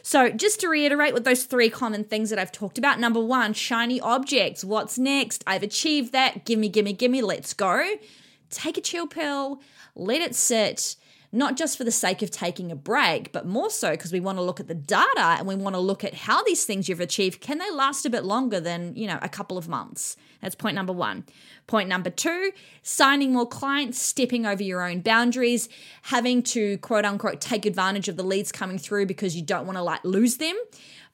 So, 0.03 0.31
just 0.31 0.61
to 0.61 0.69
reiterate 0.69 1.15
with 1.15 1.25
those 1.25 1.45
three 1.45 1.71
common 1.71 2.05
things 2.05 2.31
that 2.31 2.39
I've 2.39 2.53
talked 2.53 2.79
about 2.79 2.99
number 2.99 3.21
one, 3.21 3.53
shiny 3.53 4.01
objects. 4.01 4.65
What's 4.65 4.99
next? 4.99 5.45
I've 5.47 5.63
achieved 5.63 6.13
that. 6.13 6.45
Gimme, 6.45 6.69
gimme, 6.69 6.93
gimme. 6.93 7.23
Let's 7.23 7.55
go. 7.55 7.97
Take 8.51 8.77
a 8.77 8.81
chill 8.81 9.07
pill, 9.07 9.61
let 9.95 10.21
it 10.21 10.35
sit 10.35 10.97
not 11.33 11.57
just 11.57 11.79
for 11.79 11.85
the 11.85 11.93
sake 11.93 12.23
of 12.23 12.31
taking 12.31 12.73
a 12.73 12.77
break, 12.77 13.33
but 13.33 13.47
more 13.47 13.71
so 13.71 13.93
because 13.93 14.13
we 14.13 14.19
want 14.19 14.39
to 14.39 14.43
look 14.43 14.59
at 14.59 14.67
the 14.67 14.75
data 14.75 15.37
and 15.39 15.47
we 15.47 15.55
want 15.55 15.75
to 15.75 15.81
look 15.81 16.03
at 16.03 16.15
how 16.15 16.43
these 16.43 16.65
things 16.65 16.89
you've 16.89 17.01
achieved 17.01 17.41
can 17.41 17.59
they 17.59 17.71
last 17.71 18.05
a 18.05 18.11
bit 18.11 18.25
longer 18.25 18.59
than, 18.59 18.97
you 18.97 19.07
know, 19.07 19.19
a 19.23 19.29
couple 19.29 19.57
of 19.57 19.69
months. 19.69 20.17
That's 20.43 20.55
point 20.55 20.75
number 20.75 20.93
1. 20.93 21.25
Point 21.69 21.89
number 21.89 22.11
2, 22.11 22.51
signing 22.83 23.33
more 23.33 23.47
clients, 23.47 24.01
stepping 24.01 24.45
over 24.45 24.63
your 24.63 24.83
own 24.83 25.03
boundaries, 25.03 25.69
having 26.03 26.43
to 26.45 26.79
quote 26.79 27.05
unquote 27.05 27.41
take 27.41 27.65
advantage 27.65 28.09
of 28.09 28.17
the 28.17 28.25
leads 28.25 28.51
coming 28.51 28.79
through 28.79 29.07
because 29.07 29.37
you 29.37 29.43
don't 29.43 29.67
want 29.67 29.77
to 29.77 29.83
like 29.83 30.05
lose 30.05 30.39
them 30.39 30.57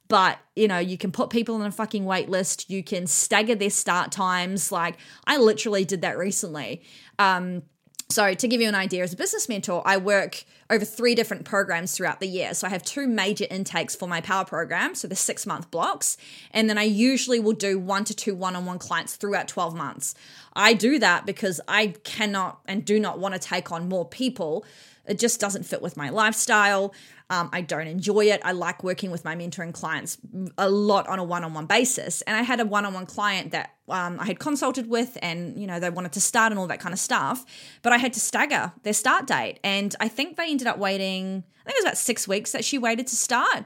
but 0.08 0.38
you 0.54 0.68
know 0.68 0.78
you 0.78 0.96
can 0.96 1.10
put 1.10 1.30
people 1.30 1.56
on 1.56 1.62
a 1.62 1.70
fucking 1.70 2.04
wait 2.04 2.28
list 2.28 2.70
you 2.70 2.82
can 2.82 3.06
stagger 3.06 3.54
their 3.54 3.70
start 3.70 4.12
times 4.12 4.70
like 4.70 4.96
i 5.26 5.36
literally 5.36 5.84
did 5.84 6.02
that 6.02 6.16
recently 6.16 6.82
um 7.18 7.62
so, 8.08 8.34
to 8.34 8.46
give 8.46 8.60
you 8.60 8.68
an 8.68 8.76
idea, 8.76 9.02
as 9.02 9.12
a 9.12 9.16
business 9.16 9.48
mentor, 9.48 9.82
I 9.84 9.96
work 9.96 10.44
over 10.70 10.84
three 10.84 11.16
different 11.16 11.44
programs 11.44 11.92
throughout 11.92 12.20
the 12.20 12.28
year. 12.28 12.54
So, 12.54 12.68
I 12.68 12.70
have 12.70 12.84
two 12.84 13.08
major 13.08 13.46
intakes 13.50 13.96
for 13.96 14.06
my 14.06 14.20
power 14.20 14.44
program, 14.44 14.94
so 14.94 15.08
the 15.08 15.16
six 15.16 15.44
month 15.44 15.72
blocks. 15.72 16.16
And 16.52 16.70
then 16.70 16.78
I 16.78 16.84
usually 16.84 17.40
will 17.40 17.52
do 17.52 17.80
one 17.80 18.04
to 18.04 18.14
two 18.14 18.36
one 18.36 18.54
on 18.54 18.64
one 18.64 18.78
clients 18.78 19.16
throughout 19.16 19.48
12 19.48 19.74
months. 19.74 20.14
I 20.54 20.72
do 20.72 21.00
that 21.00 21.26
because 21.26 21.60
I 21.66 21.94
cannot 22.04 22.60
and 22.66 22.84
do 22.84 23.00
not 23.00 23.18
want 23.18 23.34
to 23.34 23.40
take 23.40 23.72
on 23.72 23.88
more 23.88 24.06
people. 24.06 24.64
It 25.08 25.18
just 25.18 25.40
doesn't 25.40 25.64
fit 25.64 25.82
with 25.82 25.96
my 25.96 26.10
lifestyle. 26.10 26.94
Um, 27.28 27.50
I 27.52 27.60
don't 27.60 27.88
enjoy 27.88 28.26
it. 28.26 28.40
I 28.44 28.52
like 28.52 28.84
working 28.84 29.10
with 29.10 29.24
my 29.24 29.34
mentoring 29.34 29.72
clients 29.72 30.18
a 30.58 30.70
lot 30.70 31.08
on 31.08 31.18
a 31.18 31.24
one 31.24 31.42
on 31.42 31.54
one 31.54 31.66
basis. 31.66 32.22
And 32.22 32.36
I 32.36 32.42
had 32.42 32.60
a 32.60 32.64
one 32.64 32.86
on 32.86 32.94
one 32.94 33.06
client 33.06 33.50
that 33.50 33.70
um, 33.88 34.20
I 34.20 34.26
had 34.26 34.38
consulted 34.38 34.88
with, 34.88 35.18
and 35.22 35.58
you 35.58 35.66
know 35.66 35.80
they 35.80 35.90
wanted 35.90 36.12
to 36.12 36.20
start 36.20 36.52
and 36.52 36.58
all 36.58 36.66
that 36.68 36.80
kind 36.80 36.92
of 36.92 36.98
stuff, 36.98 37.44
but 37.82 37.92
I 37.92 37.98
had 37.98 38.12
to 38.14 38.20
stagger 38.20 38.72
their 38.82 38.92
start 38.92 39.26
date, 39.26 39.58
and 39.62 39.94
I 40.00 40.08
think 40.08 40.36
they 40.36 40.50
ended 40.50 40.66
up 40.66 40.78
waiting. 40.78 41.44
I 41.60 41.64
think 41.64 41.78
it 41.78 41.82
was 41.82 41.84
about 41.84 41.98
six 41.98 42.28
weeks 42.28 42.52
that 42.52 42.64
she 42.64 42.78
waited 42.78 43.06
to 43.08 43.16
start. 43.16 43.64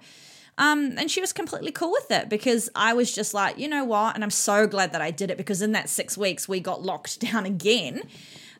Um, 0.58 0.96
and 0.98 1.10
she 1.10 1.22
was 1.22 1.32
completely 1.32 1.72
cool 1.72 1.90
with 1.90 2.10
it 2.10 2.28
because 2.28 2.68
I 2.74 2.92
was 2.92 3.14
just 3.14 3.32
like, 3.32 3.58
you 3.58 3.66
know 3.66 3.84
what? 3.84 4.14
And 4.14 4.22
I'm 4.22 4.30
so 4.30 4.66
glad 4.66 4.92
that 4.92 5.00
I 5.00 5.10
did 5.10 5.30
it 5.30 5.38
because 5.38 5.62
in 5.62 5.72
that 5.72 5.88
six 5.88 6.18
weeks, 6.18 6.46
we 6.46 6.60
got 6.60 6.82
locked 6.82 7.18
down 7.32 7.46
again. 7.46 8.02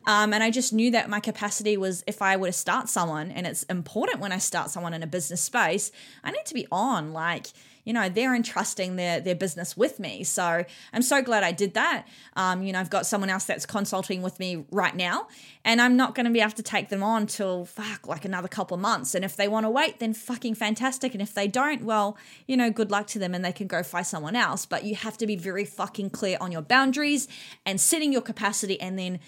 Um, 0.05 0.33
and 0.33 0.43
I 0.43 0.49
just 0.49 0.73
knew 0.73 0.91
that 0.91 1.09
my 1.09 1.19
capacity 1.19 1.77
was 1.77 2.03
if 2.07 2.21
I 2.21 2.37
were 2.37 2.47
to 2.47 2.53
start 2.53 2.89
someone, 2.89 3.31
and 3.31 3.45
it's 3.45 3.63
important 3.63 4.19
when 4.19 4.31
I 4.31 4.39
start 4.39 4.69
someone 4.69 4.93
in 4.93 5.03
a 5.03 5.07
business 5.07 5.41
space, 5.41 5.91
I 6.23 6.31
need 6.31 6.45
to 6.45 6.53
be 6.53 6.67
on. 6.71 7.13
Like, 7.13 7.47
you 7.83 7.93
know, 7.93 8.09
they're 8.09 8.35
entrusting 8.35 8.95
their 8.95 9.19
their 9.19 9.35
business 9.35 9.75
with 9.75 9.99
me. 9.99 10.23
So 10.23 10.63
I'm 10.93 11.01
so 11.01 11.21
glad 11.21 11.43
I 11.43 11.51
did 11.51 11.73
that. 11.73 12.07
Um, 12.35 12.63
you 12.63 12.73
know, 12.73 12.79
I've 12.79 12.89
got 12.89 13.05
someone 13.05 13.29
else 13.29 13.45
that's 13.45 13.65
consulting 13.65 14.21
with 14.21 14.39
me 14.39 14.65
right 14.71 14.95
now, 14.95 15.27
and 15.65 15.81
I'm 15.81 15.95
not 15.95 16.15
going 16.15 16.25
to 16.25 16.31
be 16.31 16.41
able 16.41 16.51
to 16.51 16.63
take 16.63 16.89
them 16.89 17.03
on 17.03 17.27
till 17.27 17.65
fuck 17.65 18.07
like 18.07 18.25
another 18.25 18.47
couple 18.47 18.77
months. 18.77 19.15
And 19.15 19.25
if 19.25 19.35
they 19.35 19.47
want 19.47 19.65
to 19.65 19.69
wait, 19.69 19.99
then 19.99 20.13
fucking 20.13 20.55
fantastic. 20.55 21.13
And 21.13 21.21
if 21.21 21.33
they 21.33 21.47
don't, 21.47 21.83
well, 21.83 22.17
you 22.47 22.55
know, 22.57 22.69
good 22.69 22.91
luck 22.91 23.07
to 23.07 23.19
them, 23.19 23.33
and 23.33 23.43
they 23.43 23.51
can 23.51 23.67
go 23.67 23.83
find 23.83 24.05
someone 24.05 24.35
else. 24.35 24.65
But 24.65 24.83
you 24.83 24.95
have 24.95 25.17
to 25.17 25.27
be 25.27 25.35
very 25.35 25.65
fucking 25.65 26.11
clear 26.11 26.37
on 26.39 26.51
your 26.51 26.61
boundaries 26.61 27.27
and 27.65 27.79
setting 27.79 28.11
your 28.13 28.21
capacity, 28.21 28.79
and 28.79 28.97
then 28.97 29.19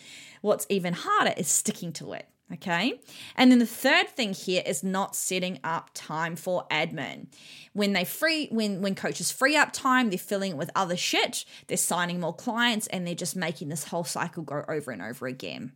what's 0.41 0.65
even 0.69 0.93
harder 0.93 1.33
is 1.37 1.47
sticking 1.47 1.91
to 1.93 2.13
it. 2.13 2.27
Okay. 2.51 2.99
And 3.35 3.51
then 3.51 3.59
the 3.59 3.65
third 3.65 4.09
thing 4.09 4.33
here 4.33 4.61
is 4.65 4.83
not 4.83 5.15
setting 5.15 5.59
up 5.63 5.89
time 5.93 6.35
for 6.35 6.65
admin. 6.69 7.27
When 7.71 7.93
they 7.93 8.05
free 8.05 8.47
when 8.51 8.81
when 8.81 8.95
coaches 8.95 9.31
free 9.31 9.55
up 9.55 9.71
time, 9.71 10.09
they're 10.09 10.19
filling 10.19 10.51
it 10.51 10.57
with 10.57 10.69
other 10.75 10.97
shit, 10.97 11.45
they're 11.67 11.77
signing 11.77 12.19
more 12.19 12.35
clients 12.35 12.87
and 12.87 13.07
they're 13.07 13.15
just 13.15 13.35
making 13.35 13.69
this 13.69 13.85
whole 13.85 14.03
cycle 14.03 14.43
go 14.43 14.63
over 14.67 14.91
and 14.91 15.01
over 15.01 15.25
again. 15.25 15.71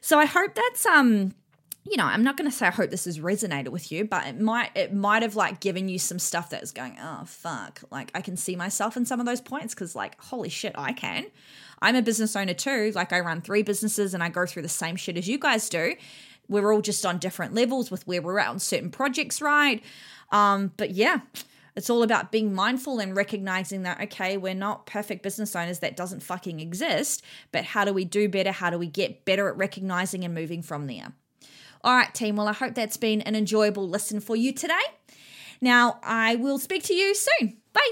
So 0.00 0.18
I 0.18 0.24
hope 0.24 0.54
that's 0.54 0.86
um 0.86 1.34
you 1.84 1.96
know, 1.96 2.04
I'm 2.04 2.22
not 2.22 2.36
going 2.36 2.50
to 2.50 2.54
say 2.54 2.66
I 2.66 2.70
hope 2.70 2.90
this 2.90 3.06
has 3.06 3.18
resonated 3.18 3.68
with 3.68 3.90
you, 3.90 4.04
but 4.04 4.26
it 4.26 4.40
might 4.40 4.70
it 4.76 4.92
might 4.92 5.22
have 5.22 5.36
like 5.36 5.60
given 5.60 5.88
you 5.88 5.98
some 5.98 6.18
stuff 6.18 6.50
that 6.50 6.62
is 6.62 6.72
going, 6.72 6.96
"Oh 7.00 7.24
fuck." 7.26 7.82
Like 7.90 8.10
I 8.14 8.20
can 8.20 8.36
see 8.36 8.56
myself 8.56 8.96
in 8.96 9.06
some 9.06 9.20
of 9.20 9.26
those 9.26 9.40
points 9.40 9.74
cuz 9.74 9.94
like 9.94 10.20
holy 10.20 10.48
shit, 10.48 10.74
I 10.76 10.92
can. 10.92 11.26
I'm 11.80 11.96
a 11.96 12.02
business 12.02 12.34
owner 12.36 12.54
too. 12.54 12.92
Like 12.94 13.12
I 13.12 13.20
run 13.20 13.40
three 13.40 13.62
businesses 13.62 14.14
and 14.14 14.22
I 14.22 14.28
go 14.28 14.46
through 14.46 14.62
the 14.62 14.68
same 14.68 14.96
shit 14.96 15.16
as 15.16 15.28
you 15.28 15.38
guys 15.38 15.68
do. 15.68 15.94
We're 16.48 16.72
all 16.72 16.80
just 16.80 17.04
on 17.04 17.18
different 17.18 17.54
levels 17.54 17.90
with 17.90 18.06
where 18.06 18.22
we're 18.22 18.38
at 18.38 18.48
on 18.48 18.58
certain 18.58 18.90
projects, 18.90 19.42
right? 19.42 19.82
Um, 20.32 20.72
but 20.76 20.92
yeah, 20.92 21.20
it's 21.76 21.90
all 21.90 22.02
about 22.02 22.32
being 22.32 22.54
mindful 22.54 22.98
and 22.98 23.14
recognizing 23.14 23.82
that, 23.82 24.00
okay, 24.00 24.36
we're 24.36 24.54
not 24.54 24.86
perfect 24.86 25.22
business 25.22 25.54
owners. 25.54 25.78
That 25.78 25.96
doesn't 25.96 26.22
fucking 26.22 26.58
exist. 26.58 27.22
But 27.52 27.64
how 27.64 27.84
do 27.84 27.92
we 27.92 28.04
do 28.04 28.28
better? 28.28 28.50
How 28.50 28.70
do 28.70 28.78
we 28.78 28.86
get 28.86 29.24
better 29.24 29.48
at 29.48 29.56
recognizing 29.56 30.24
and 30.24 30.34
moving 30.34 30.62
from 30.62 30.86
there? 30.86 31.12
All 31.84 31.94
right, 31.94 32.12
team. 32.12 32.36
Well, 32.36 32.48
I 32.48 32.52
hope 32.52 32.74
that's 32.74 32.96
been 32.96 33.20
an 33.22 33.36
enjoyable 33.36 33.88
listen 33.88 34.18
for 34.18 34.34
you 34.34 34.52
today. 34.52 34.74
Now, 35.60 36.00
I 36.02 36.34
will 36.34 36.58
speak 36.58 36.82
to 36.84 36.94
you 36.94 37.14
soon. 37.14 37.58
Bye. 37.72 37.90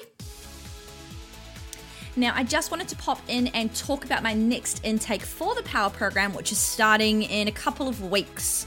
Now, 2.19 2.33
I 2.35 2.45
just 2.45 2.71
wanted 2.71 2.89
to 2.89 2.97
pop 2.97 3.21
in 3.29 3.49
and 3.49 3.75
talk 3.75 4.07
about 4.07 4.23
my 4.23 4.33
next 4.33 4.83
intake 4.85 5.21
for 5.21 5.55
the 5.55 5.63
Power 5.63 5.91
Program, 5.91 6.33
which 6.33 6.51
is 6.51 6.57
starting 6.57 7.23
in 7.25 7.47
a 7.47 7.53
couple 7.53 7.89
of 7.89 8.11
weeks. 8.11 8.67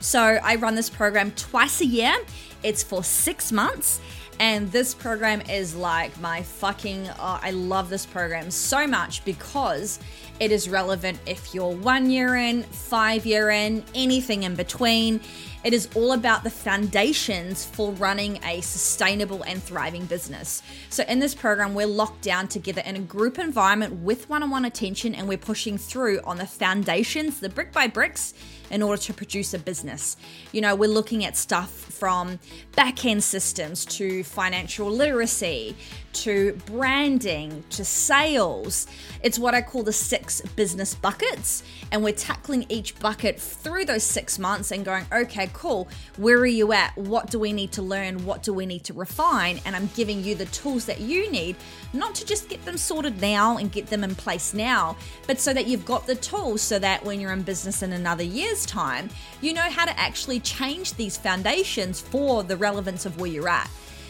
So, 0.00 0.20
I 0.20 0.54
run 0.54 0.74
this 0.74 0.88
program 0.88 1.32
twice 1.32 1.82
a 1.82 1.86
year, 1.86 2.14
it's 2.62 2.82
for 2.82 3.04
six 3.04 3.52
months. 3.52 4.00
And 4.40 4.70
this 4.70 4.94
program 4.94 5.42
is 5.42 5.74
like 5.74 6.18
my 6.20 6.42
fucking. 6.42 7.08
Oh, 7.18 7.40
I 7.42 7.50
love 7.50 7.90
this 7.90 8.06
program 8.06 8.50
so 8.52 8.86
much 8.86 9.24
because 9.24 9.98
it 10.38 10.52
is 10.52 10.68
relevant 10.68 11.18
if 11.26 11.54
you're 11.54 11.74
one 11.74 12.08
year 12.08 12.36
in, 12.36 12.62
five 12.62 13.26
year 13.26 13.50
in, 13.50 13.84
anything 13.96 14.44
in 14.44 14.54
between. 14.54 15.20
It 15.68 15.74
is 15.74 15.86
all 15.94 16.12
about 16.12 16.44
the 16.44 16.50
foundations 16.50 17.62
for 17.62 17.92
running 17.92 18.42
a 18.42 18.62
sustainable 18.62 19.42
and 19.42 19.62
thriving 19.62 20.06
business. 20.06 20.62
So, 20.88 21.04
in 21.06 21.18
this 21.18 21.34
program, 21.34 21.74
we're 21.74 21.86
locked 21.86 22.22
down 22.22 22.48
together 22.48 22.80
in 22.86 22.96
a 22.96 23.00
group 23.00 23.38
environment 23.38 23.96
with 23.96 24.30
one 24.30 24.42
on 24.42 24.48
one 24.48 24.64
attention, 24.64 25.14
and 25.14 25.28
we're 25.28 25.36
pushing 25.36 25.76
through 25.76 26.22
on 26.24 26.38
the 26.38 26.46
foundations, 26.46 27.40
the 27.40 27.50
brick 27.50 27.70
by 27.70 27.86
bricks, 27.86 28.32
in 28.70 28.82
order 28.82 29.00
to 29.02 29.12
produce 29.12 29.54
a 29.54 29.58
business. 29.58 30.16
You 30.52 30.60
know, 30.60 30.74
we're 30.74 30.88
looking 30.88 31.24
at 31.24 31.36
stuff 31.36 31.70
from 31.70 32.38
back 32.74 33.04
end 33.04 33.22
systems 33.22 33.84
to 33.86 34.22
financial 34.24 34.90
literacy 34.90 35.76
to 36.12 36.58
branding 36.66 37.64
to 37.70 37.84
sales. 37.84 38.86
It's 39.22 39.38
what 39.38 39.54
I 39.54 39.62
call 39.62 39.82
the 39.82 39.92
six 39.92 40.40
business 40.56 40.94
buckets. 40.94 41.62
And 41.92 42.02
we're 42.02 42.12
tackling 42.12 42.66
each 42.68 42.98
bucket 42.98 43.40
through 43.40 43.84
those 43.84 44.02
six 44.02 44.38
months 44.38 44.70
and 44.70 44.84
going, 44.84 45.06
okay, 45.12 45.48
cool. 45.58 45.88
Where 46.16 46.38
are 46.38 46.46
you 46.46 46.72
at? 46.72 46.96
What 46.96 47.30
do 47.30 47.38
we 47.38 47.52
need 47.52 47.72
to 47.72 47.82
learn? 47.82 48.24
What 48.24 48.44
do 48.44 48.54
we 48.54 48.64
need 48.64 48.84
to 48.84 48.92
refine? 48.92 49.60
And 49.64 49.74
I'm 49.74 49.90
giving 49.96 50.22
you 50.22 50.36
the 50.36 50.46
tools 50.46 50.86
that 50.86 51.00
you 51.00 51.30
need, 51.32 51.56
not 51.92 52.14
to 52.14 52.24
just 52.24 52.48
get 52.48 52.64
them 52.64 52.76
sorted 52.76 53.20
now 53.20 53.56
and 53.56 53.72
get 53.72 53.88
them 53.88 54.04
in 54.04 54.14
place 54.14 54.54
now, 54.54 54.96
but 55.26 55.40
so 55.40 55.52
that 55.52 55.66
you've 55.66 55.84
got 55.84 56.06
the 56.06 56.14
tools 56.14 56.62
so 56.62 56.78
that 56.78 57.04
when 57.04 57.20
you're 57.20 57.32
in 57.32 57.42
business 57.42 57.82
in 57.82 57.92
another 57.92 58.22
year's 58.22 58.64
time, 58.66 59.10
you 59.40 59.52
know 59.52 59.68
how 59.68 59.84
to 59.84 59.98
actually 59.98 60.38
change 60.40 60.94
these 60.94 61.16
foundations 61.16 62.00
for 62.00 62.44
the 62.44 62.56
relevance 62.56 63.04
of 63.04 63.20
where 63.20 63.30
you're 63.30 63.48
at 63.48 63.68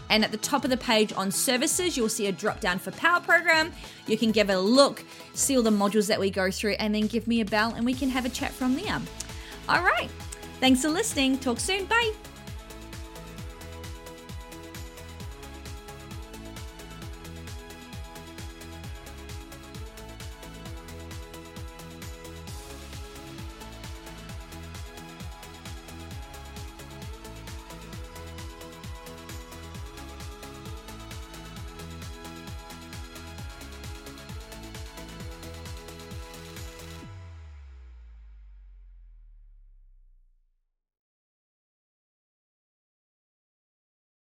And 0.10 0.26
at 0.26 0.32
the 0.32 0.38
top 0.38 0.66
of 0.66 0.70
the 0.70 0.78
page 0.78 1.14
on 1.14 1.32
services, 1.32 1.96
you'll 1.96 2.10
see 2.10 2.28
a 2.28 2.34
drop 2.34 2.60
down 2.60 2.80
for 2.80 2.92
Power 2.92 3.22
Program. 3.22 3.72
You 4.08 4.18
can 4.18 4.32
give 4.32 4.50
it 4.50 4.54
a 4.54 4.60
look, 4.60 5.06
see 5.34 5.56
all 5.56 5.64
the 5.64 5.70
modules 5.70 6.08
that 6.08 6.20
we 6.20 6.30
go 6.30 6.52
through, 6.52 6.76
and 6.80 6.94
then 6.94 7.08
give 7.08 7.28
me 7.28 7.40
a 7.40 7.46
bell 7.46 7.74
and 7.74 7.86
we 7.86 7.94
can 7.94 8.10
have 8.10 8.26
a 8.26 8.30
chat 8.30 8.52
from 8.52 8.76
there. 8.76 9.00
All 9.70 9.82
right. 9.82 10.10
Thanks 10.60 10.82
for 10.82 10.90
listening. 10.90 11.38
Talk 11.38 11.62
soon. 11.62 11.86
Bye. 11.86 12.12